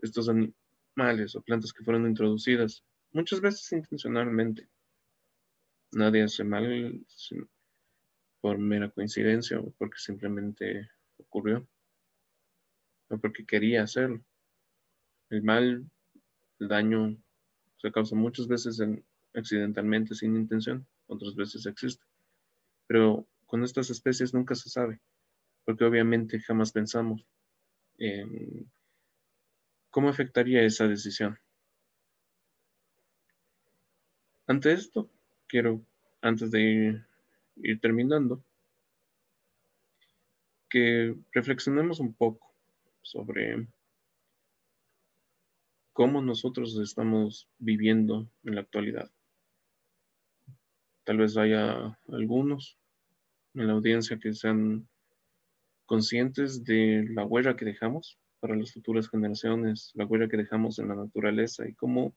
estos 0.00 0.28
animales 0.28 1.34
o 1.34 1.42
plantas 1.42 1.72
que 1.72 1.84
fueron 1.84 2.06
introducidas, 2.06 2.84
muchas 3.12 3.40
veces 3.40 3.70
intencionalmente, 3.72 4.68
nadie 5.92 6.22
hace 6.22 6.44
mal 6.44 7.04
por 8.40 8.58
mera 8.58 8.90
coincidencia 8.90 9.60
o 9.60 9.70
porque 9.72 9.98
simplemente 9.98 10.88
ocurrió 11.18 11.66
o 13.08 13.18
porque 13.18 13.44
quería 13.44 13.82
hacerlo. 13.82 14.24
El 15.30 15.42
mal, 15.42 15.90
el 16.58 16.68
daño 16.68 17.16
se 17.76 17.92
causa 17.92 18.14
muchas 18.16 18.48
veces 18.48 18.82
accidentalmente 19.34 20.14
sin 20.14 20.36
intención, 20.36 20.86
otras 21.06 21.34
veces 21.34 21.66
existe. 21.66 22.04
Pero 22.86 23.26
con 23.46 23.64
estas 23.64 23.90
especies 23.90 24.34
nunca 24.34 24.54
se 24.54 24.68
sabe, 24.68 25.00
porque 25.64 25.84
obviamente 25.84 26.40
jamás 26.40 26.72
pensamos 26.72 27.26
en 27.98 28.70
cómo 29.90 30.08
afectaría 30.08 30.62
esa 30.62 30.88
decisión. 30.88 31.38
Ante 34.46 34.72
esto, 34.72 35.10
quiero, 35.46 35.82
antes 36.20 36.50
de 36.50 36.60
ir 36.60 37.06
ir 37.56 37.80
terminando, 37.80 38.42
que 40.68 41.14
reflexionemos 41.32 42.00
un 42.00 42.14
poco 42.14 42.54
sobre 43.02 43.66
cómo 45.92 46.22
nosotros 46.22 46.78
estamos 46.78 47.48
viviendo 47.58 48.30
en 48.44 48.54
la 48.54 48.62
actualidad. 48.62 49.10
Tal 51.04 51.18
vez 51.18 51.36
haya 51.36 51.98
algunos 52.08 52.78
en 53.54 53.66
la 53.66 53.72
audiencia 53.72 54.18
que 54.18 54.32
sean 54.32 54.88
conscientes 55.86 56.64
de 56.64 57.06
la 57.10 57.24
huella 57.24 57.56
que 57.56 57.64
dejamos 57.64 58.18
para 58.40 58.56
las 58.56 58.72
futuras 58.72 59.08
generaciones, 59.08 59.90
la 59.94 60.06
huella 60.06 60.28
que 60.28 60.36
dejamos 60.36 60.78
en 60.78 60.88
la 60.88 60.94
naturaleza 60.94 61.68
y 61.68 61.74
cómo 61.74 62.16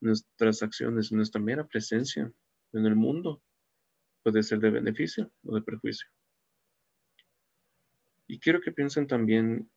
nuestras 0.00 0.62
acciones, 0.62 1.12
nuestra 1.12 1.40
mera 1.40 1.66
presencia 1.66 2.32
en 2.72 2.86
el 2.86 2.94
mundo 2.94 3.42
puede 4.22 4.42
ser 4.42 4.58
de 4.58 4.70
beneficio 4.70 5.30
o 5.44 5.54
de 5.54 5.62
perjuicio. 5.62 6.08
Y 8.26 8.38
quiero 8.38 8.60
que 8.60 8.72
piensen 8.72 9.06
también 9.06 9.70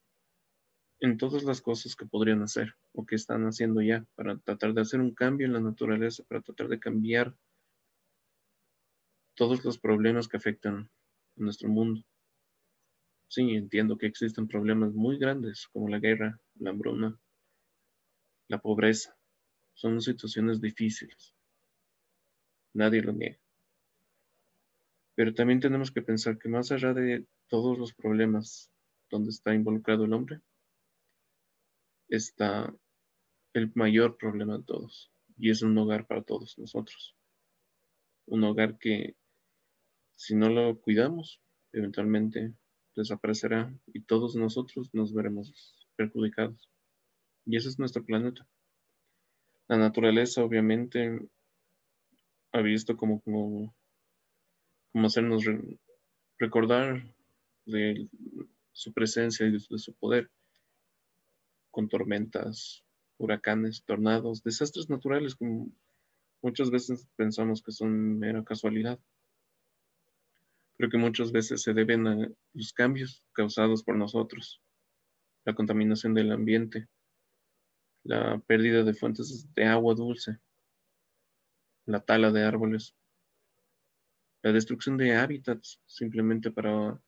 en 0.99 1.17
todas 1.17 1.43
las 1.43 1.61
cosas 1.61 1.95
que 1.95 2.05
podrían 2.05 2.41
hacer 2.41 2.75
o 2.93 3.05
que 3.05 3.15
están 3.15 3.45
haciendo 3.45 3.81
ya 3.81 4.05
para 4.15 4.37
tratar 4.39 4.73
de 4.73 4.81
hacer 4.81 4.99
un 4.99 5.13
cambio 5.13 5.47
en 5.47 5.53
la 5.53 5.59
naturaleza, 5.59 6.23
para 6.27 6.41
tratar 6.41 6.67
de 6.67 6.79
cambiar 6.79 7.35
todos 9.37 9.63
los 9.63 9.77
problemas 9.77 10.27
que 10.27 10.37
afectan 10.37 10.75
a 10.75 10.89
nuestro 11.35 11.69
mundo. 11.69 12.03
Sí, 13.29 13.51
entiendo 13.55 13.97
que 13.97 14.07
existen 14.07 14.47
problemas 14.47 14.93
muy 14.93 15.17
grandes 15.19 15.67
como 15.71 15.87
la 15.87 15.99
guerra, 15.99 16.41
la 16.55 16.71
hambruna, 16.71 17.19
la 18.47 18.59
pobreza. 18.59 19.15
Son 19.75 20.01
situaciones 20.01 20.59
difíciles. 20.59 21.35
Nadie 22.73 23.01
lo 23.03 23.13
niega. 23.13 23.39
Pero 25.15 25.33
también 25.33 25.59
tenemos 25.59 25.91
que 25.91 26.01
pensar 26.01 26.39
que 26.39 26.49
más 26.49 26.71
allá 26.71 26.93
de 26.93 27.27
todos 27.47 27.77
los 27.77 27.93
problemas 27.93 28.71
donde 29.09 29.29
está 29.29 29.53
involucrado 29.53 30.05
el 30.05 30.13
hombre, 30.13 30.41
está 32.09 32.73
el 33.53 33.71
mayor 33.75 34.17
problema 34.17 34.57
de 34.57 34.63
todos, 34.63 35.11
y 35.37 35.49
es 35.49 35.61
un 35.61 35.77
hogar 35.77 36.07
para 36.07 36.23
todos 36.23 36.57
nosotros. 36.57 37.15
Un 38.25 38.43
hogar 38.43 38.77
que, 38.77 39.15
si 40.17 40.35
no 40.35 40.49
lo 40.49 40.79
cuidamos, 40.81 41.39
eventualmente 41.71 42.53
desaparecerá 42.95 43.71
y 43.93 44.01
todos 44.01 44.35
nosotros 44.35 44.89
nos 44.93 45.13
veremos 45.13 45.87
perjudicados. 45.95 46.69
Y 47.45 47.55
ese 47.55 47.69
es 47.69 47.77
nuestro 47.77 48.03
planeta. 48.03 48.45
La 49.67 49.77
naturaleza, 49.77 50.43
obviamente, 50.43 51.19
ha 52.51 52.61
visto 52.61 52.97
como, 52.97 53.21
como 53.21 53.73
hacernos 55.05 55.43
recordar 56.39 57.13
de 57.65 58.09
su 58.71 58.93
presencia 58.93 59.45
y 59.45 59.51
de 59.51 59.59
su 59.59 59.93
poder, 59.93 60.31
con 61.69 61.89
tormentas, 61.89 62.83
huracanes, 63.19 63.83
tornados, 63.83 64.41
desastres 64.41 64.89
naturales, 64.89 65.35
como 65.35 65.69
muchas 66.41 66.71
veces 66.71 67.07
pensamos 67.15 67.61
que 67.61 67.71
son 67.71 68.17
mera 68.17 68.43
casualidad, 68.43 68.99
pero 70.77 70.89
que 70.89 70.97
muchas 70.97 71.31
veces 71.31 71.63
se 71.63 71.73
deben 71.73 72.07
a 72.07 72.29
los 72.53 72.71
cambios 72.73 73.23
causados 73.33 73.83
por 73.83 73.97
nosotros, 73.97 74.61
la 75.43 75.55
contaminación 75.55 76.13
del 76.13 76.31
ambiente, 76.31 76.87
la 78.03 78.39
pérdida 78.39 78.83
de 78.83 78.93
fuentes 78.93 79.51
de 79.53 79.65
agua 79.65 79.95
dulce, 79.95 80.39
la 81.85 81.99
tala 81.99 82.31
de 82.31 82.43
árboles, 82.43 82.95
la 84.43 84.51
destrucción 84.51 84.97
de 84.97 85.15
hábitats 85.15 85.81
simplemente 85.87 86.51
para 86.51 87.01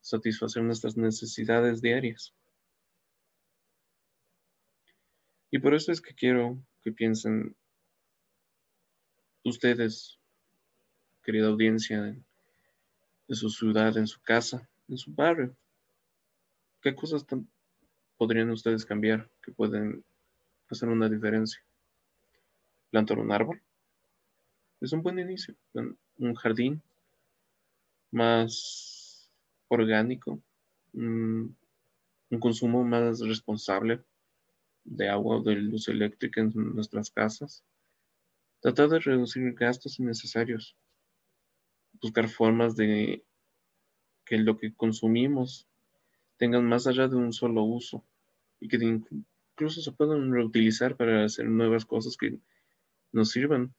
satisfacer 0.00 0.62
nuestras 0.62 0.96
necesidades 0.96 1.82
diarias. 1.82 2.34
Y 5.50 5.58
por 5.58 5.74
eso 5.74 5.90
es 5.92 6.00
que 6.00 6.14
quiero 6.14 6.62
que 6.82 6.92
piensen 6.92 7.56
ustedes, 9.44 10.18
querida 11.22 11.48
audiencia, 11.48 12.16
en, 13.28 13.34
su 13.36 13.50
ciudad, 13.50 13.96
en 13.96 14.06
su 14.06 14.20
casa, 14.20 14.68
en 14.88 14.98
su 14.98 15.12
barrio. 15.12 15.54
¿Qué 16.80 16.94
cosas 16.94 17.24
podrían 18.18 18.50
ustedes 18.50 18.84
cambiar 18.84 19.30
que 19.42 19.52
pueden 19.52 20.04
hacer 20.68 20.88
una 20.88 21.08
diferencia. 21.08 21.62
Plantar 22.90 23.18
un 23.18 23.32
árbol 23.32 23.62
es 24.80 24.92
un 24.92 25.02
buen 25.02 25.18
inicio. 25.18 25.54
Un 26.18 26.34
jardín 26.34 26.82
más 28.10 29.30
orgánico, 29.68 30.40
un 30.92 31.56
consumo 32.40 32.84
más 32.84 33.20
responsable 33.20 34.02
de 34.84 35.08
agua 35.08 35.36
o 35.36 35.42
de 35.42 35.54
luz 35.56 35.88
eléctrica 35.88 36.40
en 36.40 36.52
nuestras 36.74 37.10
casas. 37.10 37.62
Tratar 38.60 38.88
de 38.88 38.98
reducir 38.98 39.52
gastos 39.54 39.98
innecesarios. 40.00 40.74
Buscar 42.00 42.28
formas 42.28 42.76
de 42.76 43.24
que 44.24 44.38
lo 44.38 44.56
que 44.56 44.74
consumimos 44.74 45.66
tengan 46.36 46.64
más 46.66 46.86
allá 46.86 47.08
de 47.08 47.16
un 47.16 47.32
solo 47.32 47.62
uso 47.62 48.04
y 48.60 48.68
que 48.68 48.76
incluso 48.76 49.80
se 49.80 49.92
puedan 49.92 50.32
reutilizar 50.32 50.96
para 50.96 51.24
hacer 51.24 51.46
nuevas 51.46 51.84
cosas 51.84 52.16
que 52.16 52.38
nos 53.12 53.30
sirvan 53.30 53.74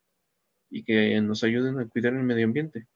y 0.70 0.84
que 0.84 1.20
nos 1.22 1.44
ayuden 1.44 1.80
a 1.80 1.88
cuidar 1.88 2.14
el 2.14 2.24
medio 2.24 2.46
ambiente. 2.46 2.88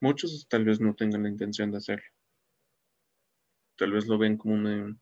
Muchos 0.00 0.46
tal 0.48 0.64
vez 0.64 0.80
no 0.80 0.94
tengan 0.94 1.22
la 1.22 1.28
intención 1.28 1.70
de 1.70 1.76
hacerlo. 1.76 2.10
Tal 3.76 3.92
vez 3.92 4.06
lo 4.06 4.18
ven 4.18 4.36
como 4.36 4.54
una 4.54 4.96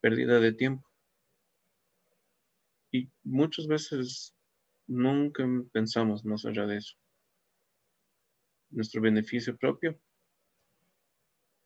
pérdida 0.00 0.38
de 0.38 0.52
tiempo. 0.52 0.88
Y 2.92 3.08
muchas 3.24 3.66
veces 3.66 4.34
nunca 4.90 5.44
pensamos 5.72 6.24
más 6.24 6.44
allá 6.44 6.66
de 6.66 6.78
eso. 6.78 6.96
Nuestro 8.70 9.00
beneficio 9.00 9.56
propio. 9.56 9.98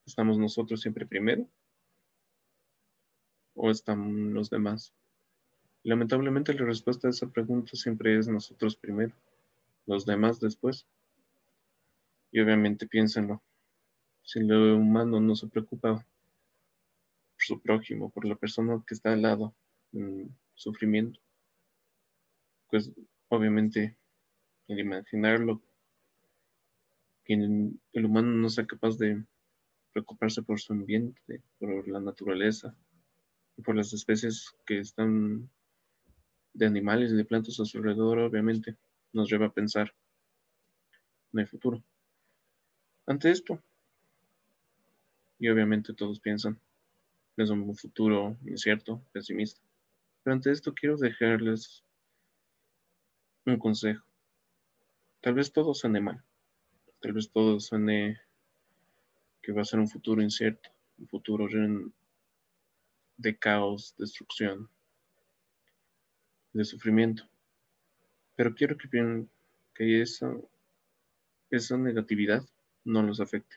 ¿Estamos 0.07 0.39
nosotros 0.39 0.83
siempre 0.83 1.07
primero? 1.07 1.49
¿O 3.55 3.71
están 3.71 4.35
los 4.35 4.51
demás? 4.51 4.93
Lamentablemente 5.83 6.53
la 6.53 6.67
respuesta 6.67 7.09
a 7.09 7.11
esa 7.11 7.27
pregunta 7.31 7.73
siempre 7.75 8.19
es 8.19 8.29
nosotros 8.29 8.77
primero, 8.77 9.15
los 9.87 10.05
demás 10.05 10.39
después. 10.41 10.87
Y 12.31 12.41
obviamente 12.41 12.87
piénsenlo. 12.87 13.43
Si 14.23 14.41
lo 14.41 14.77
humano 14.77 15.21
no 15.21 15.35
se 15.35 15.47
preocupa 15.47 15.95
por 15.95 16.05
su 17.39 17.61
prójimo, 17.61 18.11
por 18.11 18.27
la 18.27 18.37
persona 18.37 18.83
que 18.87 18.95
está 18.95 19.13
al 19.13 19.23
lado 19.23 19.55
en 19.93 20.35
sufrimiento, 20.55 21.21
pues 22.69 22.91
obviamente 23.29 23.97
el 24.69 24.79
imaginarlo, 24.79 25.63
que 27.25 27.35
el 27.35 28.05
humano 28.05 28.29
no 28.29 28.49
sea 28.49 28.67
capaz 28.67 28.99
de 28.99 29.25
preocuparse 29.93 30.43
por 30.43 30.61
su 30.61 30.73
ambiente, 30.73 31.43
por 31.59 31.89
la 31.89 32.01
naturaleza 32.01 32.77
por 33.63 33.77
las 33.77 33.93
especies 33.93 34.55
que 34.67 34.79
están 34.79 35.49
de 36.53 36.67
animales 36.67 37.13
y 37.13 37.17
de 37.17 37.25
plantas 37.25 37.61
a 37.61 37.65
su 37.65 37.79
alrededor, 37.79 38.19
obviamente, 38.19 38.77
nos 39.13 39.31
lleva 39.31 39.47
a 39.47 39.53
pensar 39.53 39.95
en 41.33 41.41
el 41.41 41.47
futuro. 41.47 41.83
Ante 43.07 43.31
esto, 43.31 43.63
y 45.39 45.49
obviamente 45.49 45.93
todos 45.93 46.21
piensan, 46.21 46.59
es 47.37 47.51
un 47.51 47.75
futuro 47.77 48.37
incierto, 48.47 49.03
pesimista, 49.13 49.61
pero 50.23 50.35
ante 50.35 50.51
esto 50.53 50.73
quiero 50.73 50.97
dejarles 50.97 51.83
un 53.47 53.59
consejo. 53.59 54.05
Tal 55.21 55.35
vez 55.35 55.53
todo 55.53 55.75
suene 55.75 56.01
mal, 56.01 56.23
tal 57.01 57.13
vez 57.13 57.31
todo 57.31 57.61
suene 57.61 58.21
que 59.43 59.53
va 59.53 59.63
a 59.63 59.67
ser 59.67 59.79
un 59.79 59.89
futuro 59.89 60.23
incierto, 60.23 60.71
un 60.99 61.09
futuro 61.09 61.47
de 63.17 63.39
caos, 63.39 63.95
destrucción, 63.99 64.71
de 66.53 66.65
sufrimiento. 66.65 67.29
Pero 68.37 68.55
quiero 68.55 68.77
que, 68.77 68.89
que 69.75 70.03
esa, 70.03 70.35
esa 71.51 71.77
negatividad 71.77 72.43
no 72.85 73.03
los 73.03 73.21
afecte. 73.21 73.57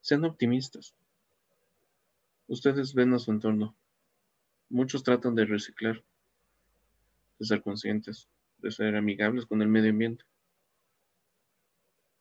Sean 0.00 0.24
optimistas. 0.24 0.94
Ustedes 2.48 2.92
ven 2.92 3.14
a 3.14 3.18
su 3.18 3.30
entorno. 3.30 3.74
Muchos 4.68 5.02
tratan 5.02 5.34
de 5.34 5.44
reciclar, 5.44 6.02
de 7.38 7.46
ser 7.46 7.62
conscientes, 7.62 8.28
de 8.62 8.70
ser 8.70 8.96
amigables 8.96 9.46
con 9.46 9.60
el 9.60 9.68
medio 9.68 9.90
ambiente. 9.90 10.24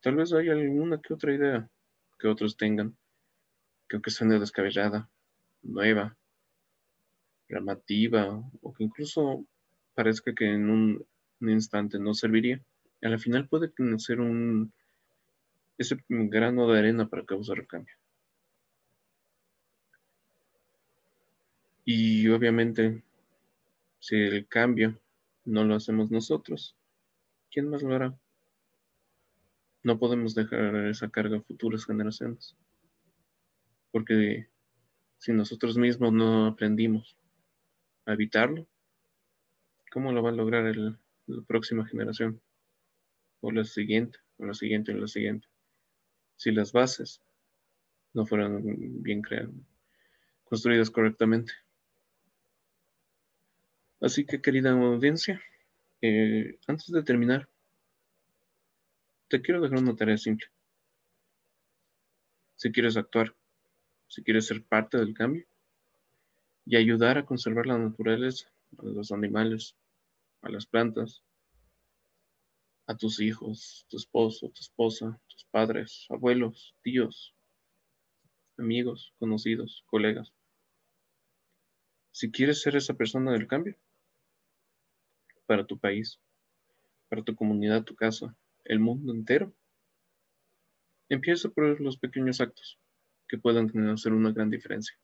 Tal 0.02 0.16
vez 0.16 0.34
haya 0.34 0.54
alguna 0.54 1.00
que 1.00 1.14
otra 1.14 1.34
idea 1.34 1.70
que 2.20 2.28
otros 2.28 2.58
tengan, 2.58 2.98
que 3.88 3.96
aunque 3.96 4.12
suene 4.12 4.40
descabellada, 4.40 5.10
nueva, 5.62 6.18
llamativa, 7.48 8.44
o 8.62 8.74
que 8.74 8.84
incluso 8.84 9.46
parezca 9.94 10.34
que 10.34 10.46
en 10.46 10.70
un, 10.70 11.06
un 11.40 11.50
instante 11.50 12.00
no 12.00 12.14
serviría, 12.14 12.62
a 13.02 13.10
la 13.10 13.18
final 13.18 13.48
puede 13.48 13.72
ser 13.98 14.20
un 14.20 14.72
ese 15.78 15.98
grano 16.08 16.68
de 16.68 16.80
arena 16.80 17.08
para 17.08 17.26
causar 17.26 17.58
el 17.58 17.68
cambio. 17.68 17.96
Y 21.86 22.28
obviamente, 22.30 23.02
si 24.00 24.16
el 24.16 24.48
cambio 24.48 25.01
no 25.46 25.64
lo 25.64 25.76
hacemos 25.76 26.12
nosotros, 26.12 26.76
¿quién 27.52 27.70
más 27.70 27.84
lo 27.84 27.96
hará? 27.96 28.18
No 29.84 29.98
podemos 29.98 30.36
dejar 30.36 30.76
esa 30.88 31.10
carga 31.10 31.38
a 31.38 31.42
futuras 31.42 31.86
generaciones. 31.86 32.56
Porque 33.92 34.48
si 35.18 35.34
nosotros 35.34 35.78
mismos 35.78 36.14
no 36.14 36.46
aprendimos 36.46 37.18
a 38.06 38.14
evitarlo, 38.14 38.68
¿cómo 39.92 40.12
lo 40.12 40.22
va 40.22 40.30
a 40.30 40.34
lograr 40.34 40.76
la 40.76 41.42
próxima 41.48 41.86
generación? 41.86 42.42
O 43.42 43.52
la 43.52 43.64
siguiente, 43.64 44.20
o 44.38 44.46
la 44.46 44.54
siguiente, 44.54 44.94
o 44.94 44.98
la 44.98 45.08
siguiente 45.08 45.48
si 46.42 46.52
las 46.52 46.72
bases 46.72 47.22
no 48.14 48.26
fueran 48.26 48.64
bien 49.04 49.22
creadas, 49.22 49.54
construidas 50.44 50.90
correctamente. 50.90 51.54
Así 54.02 54.26
que, 54.26 54.42
querida 54.42 54.72
audiencia, 54.72 55.40
eh, 56.02 56.58
antes 56.68 56.88
de 56.92 57.04
terminar, 57.04 57.48
te 59.30 59.42
quiero 59.44 59.62
dejar 59.62 59.78
una 59.78 59.96
tarea 59.96 60.18
simple. 60.18 60.48
Si 62.56 62.72
quieres 62.72 62.98
actuar, 62.98 63.36
si 64.08 64.24
quieres 64.24 64.48
ser 64.48 64.64
parte 64.64 64.98
del 64.98 65.14
cambio 65.14 65.46
y 66.66 66.78
ayudar 66.78 67.20
a 67.20 67.26
conservar 67.26 67.68
la 67.68 67.78
naturaleza, 67.78 68.52
a 68.80 68.86
los 68.86 69.12
animales, 69.12 69.76
a 70.42 70.50
las 70.50 70.66
plantas, 70.66 71.24
a 72.88 72.98
tus 72.98 73.20
hijos, 73.20 73.86
tu 73.88 73.98
esposo, 73.98 74.50
tu 74.50 74.62
esposa, 74.62 75.22
tus 75.28 75.46
padres, 75.46 76.08
abuelos, 76.10 76.76
tíos, 76.82 77.36
amigos, 78.58 79.14
conocidos, 79.20 79.84
colegas. 79.86 80.34
Si 82.12 82.32
quieres 82.32 82.62
ser 82.62 82.76
esa 82.76 82.96
persona 82.96 83.32
del 83.32 83.48
cambio, 83.48 83.78
para 85.52 85.66
tu 85.66 85.78
país, 85.78 86.18
para 87.10 87.22
tu 87.24 87.36
comunidad, 87.36 87.84
tu 87.84 87.94
casa, 87.94 88.34
el 88.64 88.80
mundo 88.80 89.12
entero, 89.12 89.54
empieza 91.10 91.50
por 91.50 91.82
los 91.82 91.98
pequeños 91.98 92.40
actos 92.40 92.80
que 93.28 93.38
puedan 93.38 93.70
hacer 93.90 94.14
una 94.14 94.32
gran 94.32 94.50
diferencia. 94.50 94.96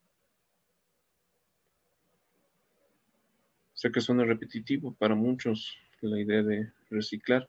Sé 3.74 3.92
que 3.92 4.00
suena 4.00 4.24
repetitivo 4.24 4.94
para 4.94 5.14
muchos 5.14 5.76
la 6.00 6.18
idea 6.18 6.42
de 6.42 6.72
reciclar, 6.88 7.46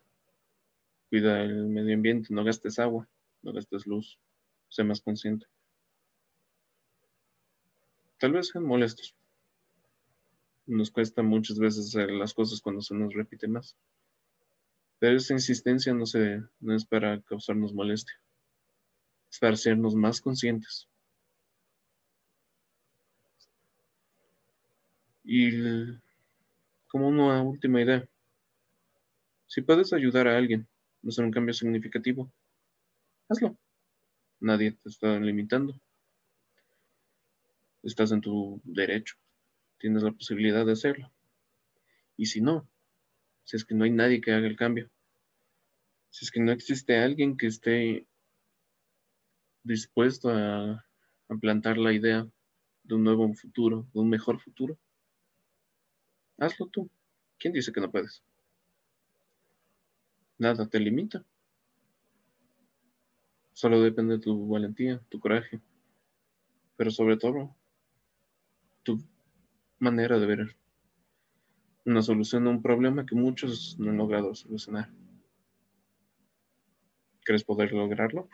Cuida 1.10 1.42
el 1.42 1.68
medio 1.68 1.96
ambiente, 1.96 2.34
no 2.34 2.44
gastes 2.44 2.80
agua, 2.80 3.08
no 3.44 3.54
gastes 3.54 3.88
luz, 3.88 4.20
sé 4.68 4.84
más 4.84 5.00
consciente. 5.00 5.48
Tal 8.18 8.34
vez 8.34 8.50
sean 8.50 8.66
molestos. 8.66 9.16
Nos 10.70 10.92
cuesta 10.92 11.24
muchas 11.24 11.58
veces 11.58 11.88
hacer 11.88 12.12
las 12.12 12.32
cosas 12.32 12.62
cuando 12.62 12.84
se 12.84 12.94
nos 12.94 13.12
repite 13.12 13.48
más. 13.48 13.76
Pero 15.00 15.18
esa 15.18 15.34
insistencia 15.34 15.96
no, 15.96 16.06
se, 16.06 16.44
no 16.60 16.76
es 16.76 16.86
para 16.86 17.20
causarnos 17.22 17.74
molestia, 17.74 18.14
es 19.32 19.40
para 19.40 19.54
hacernos 19.54 19.96
más 19.96 20.22
conscientes. 20.22 20.88
Y 25.24 25.50
como 26.88 27.08
una 27.08 27.42
última 27.42 27.82
idea, 27.82 28.08
si 29.48 29.62
puedes 29.62 29.92
ayudar 29.92 30.28
a 30.28 30.38
alguien, 30.38 30.68
no 31.02 31.10
hacer 31.10 31.26
un 31.26 31.32
cambio 31.32 31.56
significativo, 31.56 32.32
hazlo. 33.28 33.58
Nadie 34.40 34.74
te 34.74 34.90
está 34.90 35.20
limitando. 35.20 35.74
Estás 37.82 38.12
en 38.12 38.22
tu 38.22 38.62
derecho. 38.64 39.16
Tienes 39.80 40.04
la 40.04 40.12
posibilidad 40.12 40.66
de 40.66 40.74
hacerlo. 40.74 41.12
Y 42.18 42.26
si 42.28 42.42
no, 42.42 42.68
si 43.46 43.56
es 43.56 43.66
que 43.66 43.74
no 43.74 43.86
hay 43.86 43.92
nadie 43.92 44.22
que 44.22 44.34
haga 44.34 44.46
el 44.46 44.58
cambio, 44.58 44.90
si 46.10 46.26
es 46.26 46.32
que 46.32 46.42
no 46.42 46.52
existe 46.52 46.98
alguien 46.98 47.38
que 47.38 47.48
esté 47.48 48.06
dispuesto 49.64 50.30
a, 50.30 50.86
plantar 51.40 51.78
la 51.78 51.94
idea 51.94 52.28
de 52.84 52.96
un 52.96 53.04
nuevo 53.04 53.32
futuro, 53.36 53.88
de 53.94 54.00
un 54.00 54.10
mejor 54.10 54.40
futuro, 54.40 54.80
hazlo 56.40 56.66
tú. 56.68 56.90
¿Quién 57.38 57.54
dice 57.54 57.72
que 57.72 57.80
no 57.80 57.92
puedes? 57.92 58.24
Nada 60.40 60.68
te 60.68 60.80
limita. 60.80 61.24
Solo 63.54 63.80
depende 63.82 64.16
de 64.16 64.22
tu 64.22 64.48
valentía, 64.48 65.00
tu 65.10 65.20
coraje, 65.20 65.62
pero 66.76 66.90
sobre 66.90 67.18
todo 67.18 67.56
tu 68.82 69.00
manera 69.80 70.20
de 70.20 70.26
ver 70.26 70.56
una 71.86 72.02
solución 72.02 72.48
a 72.48 72.52
un 72.52 72.62
problema 72.62 73.06
que 73.06 73.16
muchos 73.16 73.78
no 73.80 73.90
han 73.90 73.98
logrado 73.98 74.36
solucionar. 74.36 74.90
¿Crees 77.24 77.44
poder 77.44 77.72
lograrlo? 77.72 78.30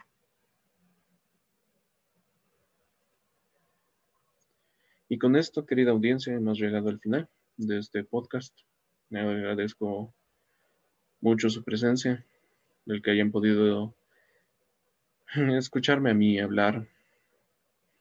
Y 5.08 5.18
con 5.20 5.36
esto, 5.36 5.66
querida 5.66 5.92
audiencia, 5.92 6.34
hemos 6.34 6.60
llegado 6.60 6.90
al 6.90 7.00
final 7.00 7.30
de 7.58 7.78
este 7.78 8.04
podcast. 8.04 8.58
Le 9.10 9.20
agradezco 9.20 10.14
mucho 11.22 11.50
su 11.50 11.64
presencia, 11.64 12.26
el 12.88 13.02
que 13.02 13.12
hayan 13.12 13.32
podido 13.32 13.96
escucharme 15.58 16.12
a 16.12 16.16
mí 16.16 16.40
hablar. 16.40 16.88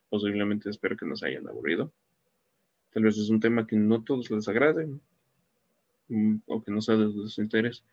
Posiblemente 0.09 0.69
espero 0.69 0.97
que 0.97 1.05
nos 1.05 1.23
hayan 1.23 1.47
aburrido. 1.47 1.93
Tal 2.95 3.03
vez 3.03 3.17
es 3.17 3.29
un 3.29 3.41
tema 3.41 3.67
que 3.67 3.75
no 3.75 4.03
todos 4.03 4.31
les 4.31 4.47
agrade 4.47 4.87
mm, 6.07 6.35
o 6.47 6.63
que 6.63 6.71
no 6.71 6.79
sea 6.79 6.95
de 6.95 7.27
su 7.27 7.41
interés, 7.41 7.83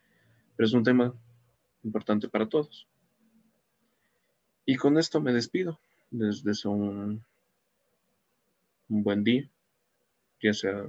pero 0.55 0.65
es 0.69 0.73
un 0.75 0.85
tema 0.85 1.13
importante 1.83 2.29
para 2.29 2.49
todos. 2.49 2.87
Y 4.65 4.77
con 4.77 4.97
esto 4.99 5.21
me 5.21 5.33
despido. 5.33 5.81
Les 6.13 6.45
deseo 6.45 6.71
un, 6.71 7.25
un 8.91 9.03
buen 9.03 9.25
día, 9.25 9.51
ya 10.41 10.53
sea 10.53 10.85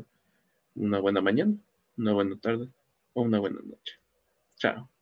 una 0.75 0.99
buena 0.99 1.21
mañana, 1.21 1.57
una 1.97 2.13
buena 2.13 2.37
tarde 2.37 2.69
o 3.13 3.23
una 3.23 3.39
buena 3.39 3.61
noche. 3.63 3.95
Chao. 4.57 4.92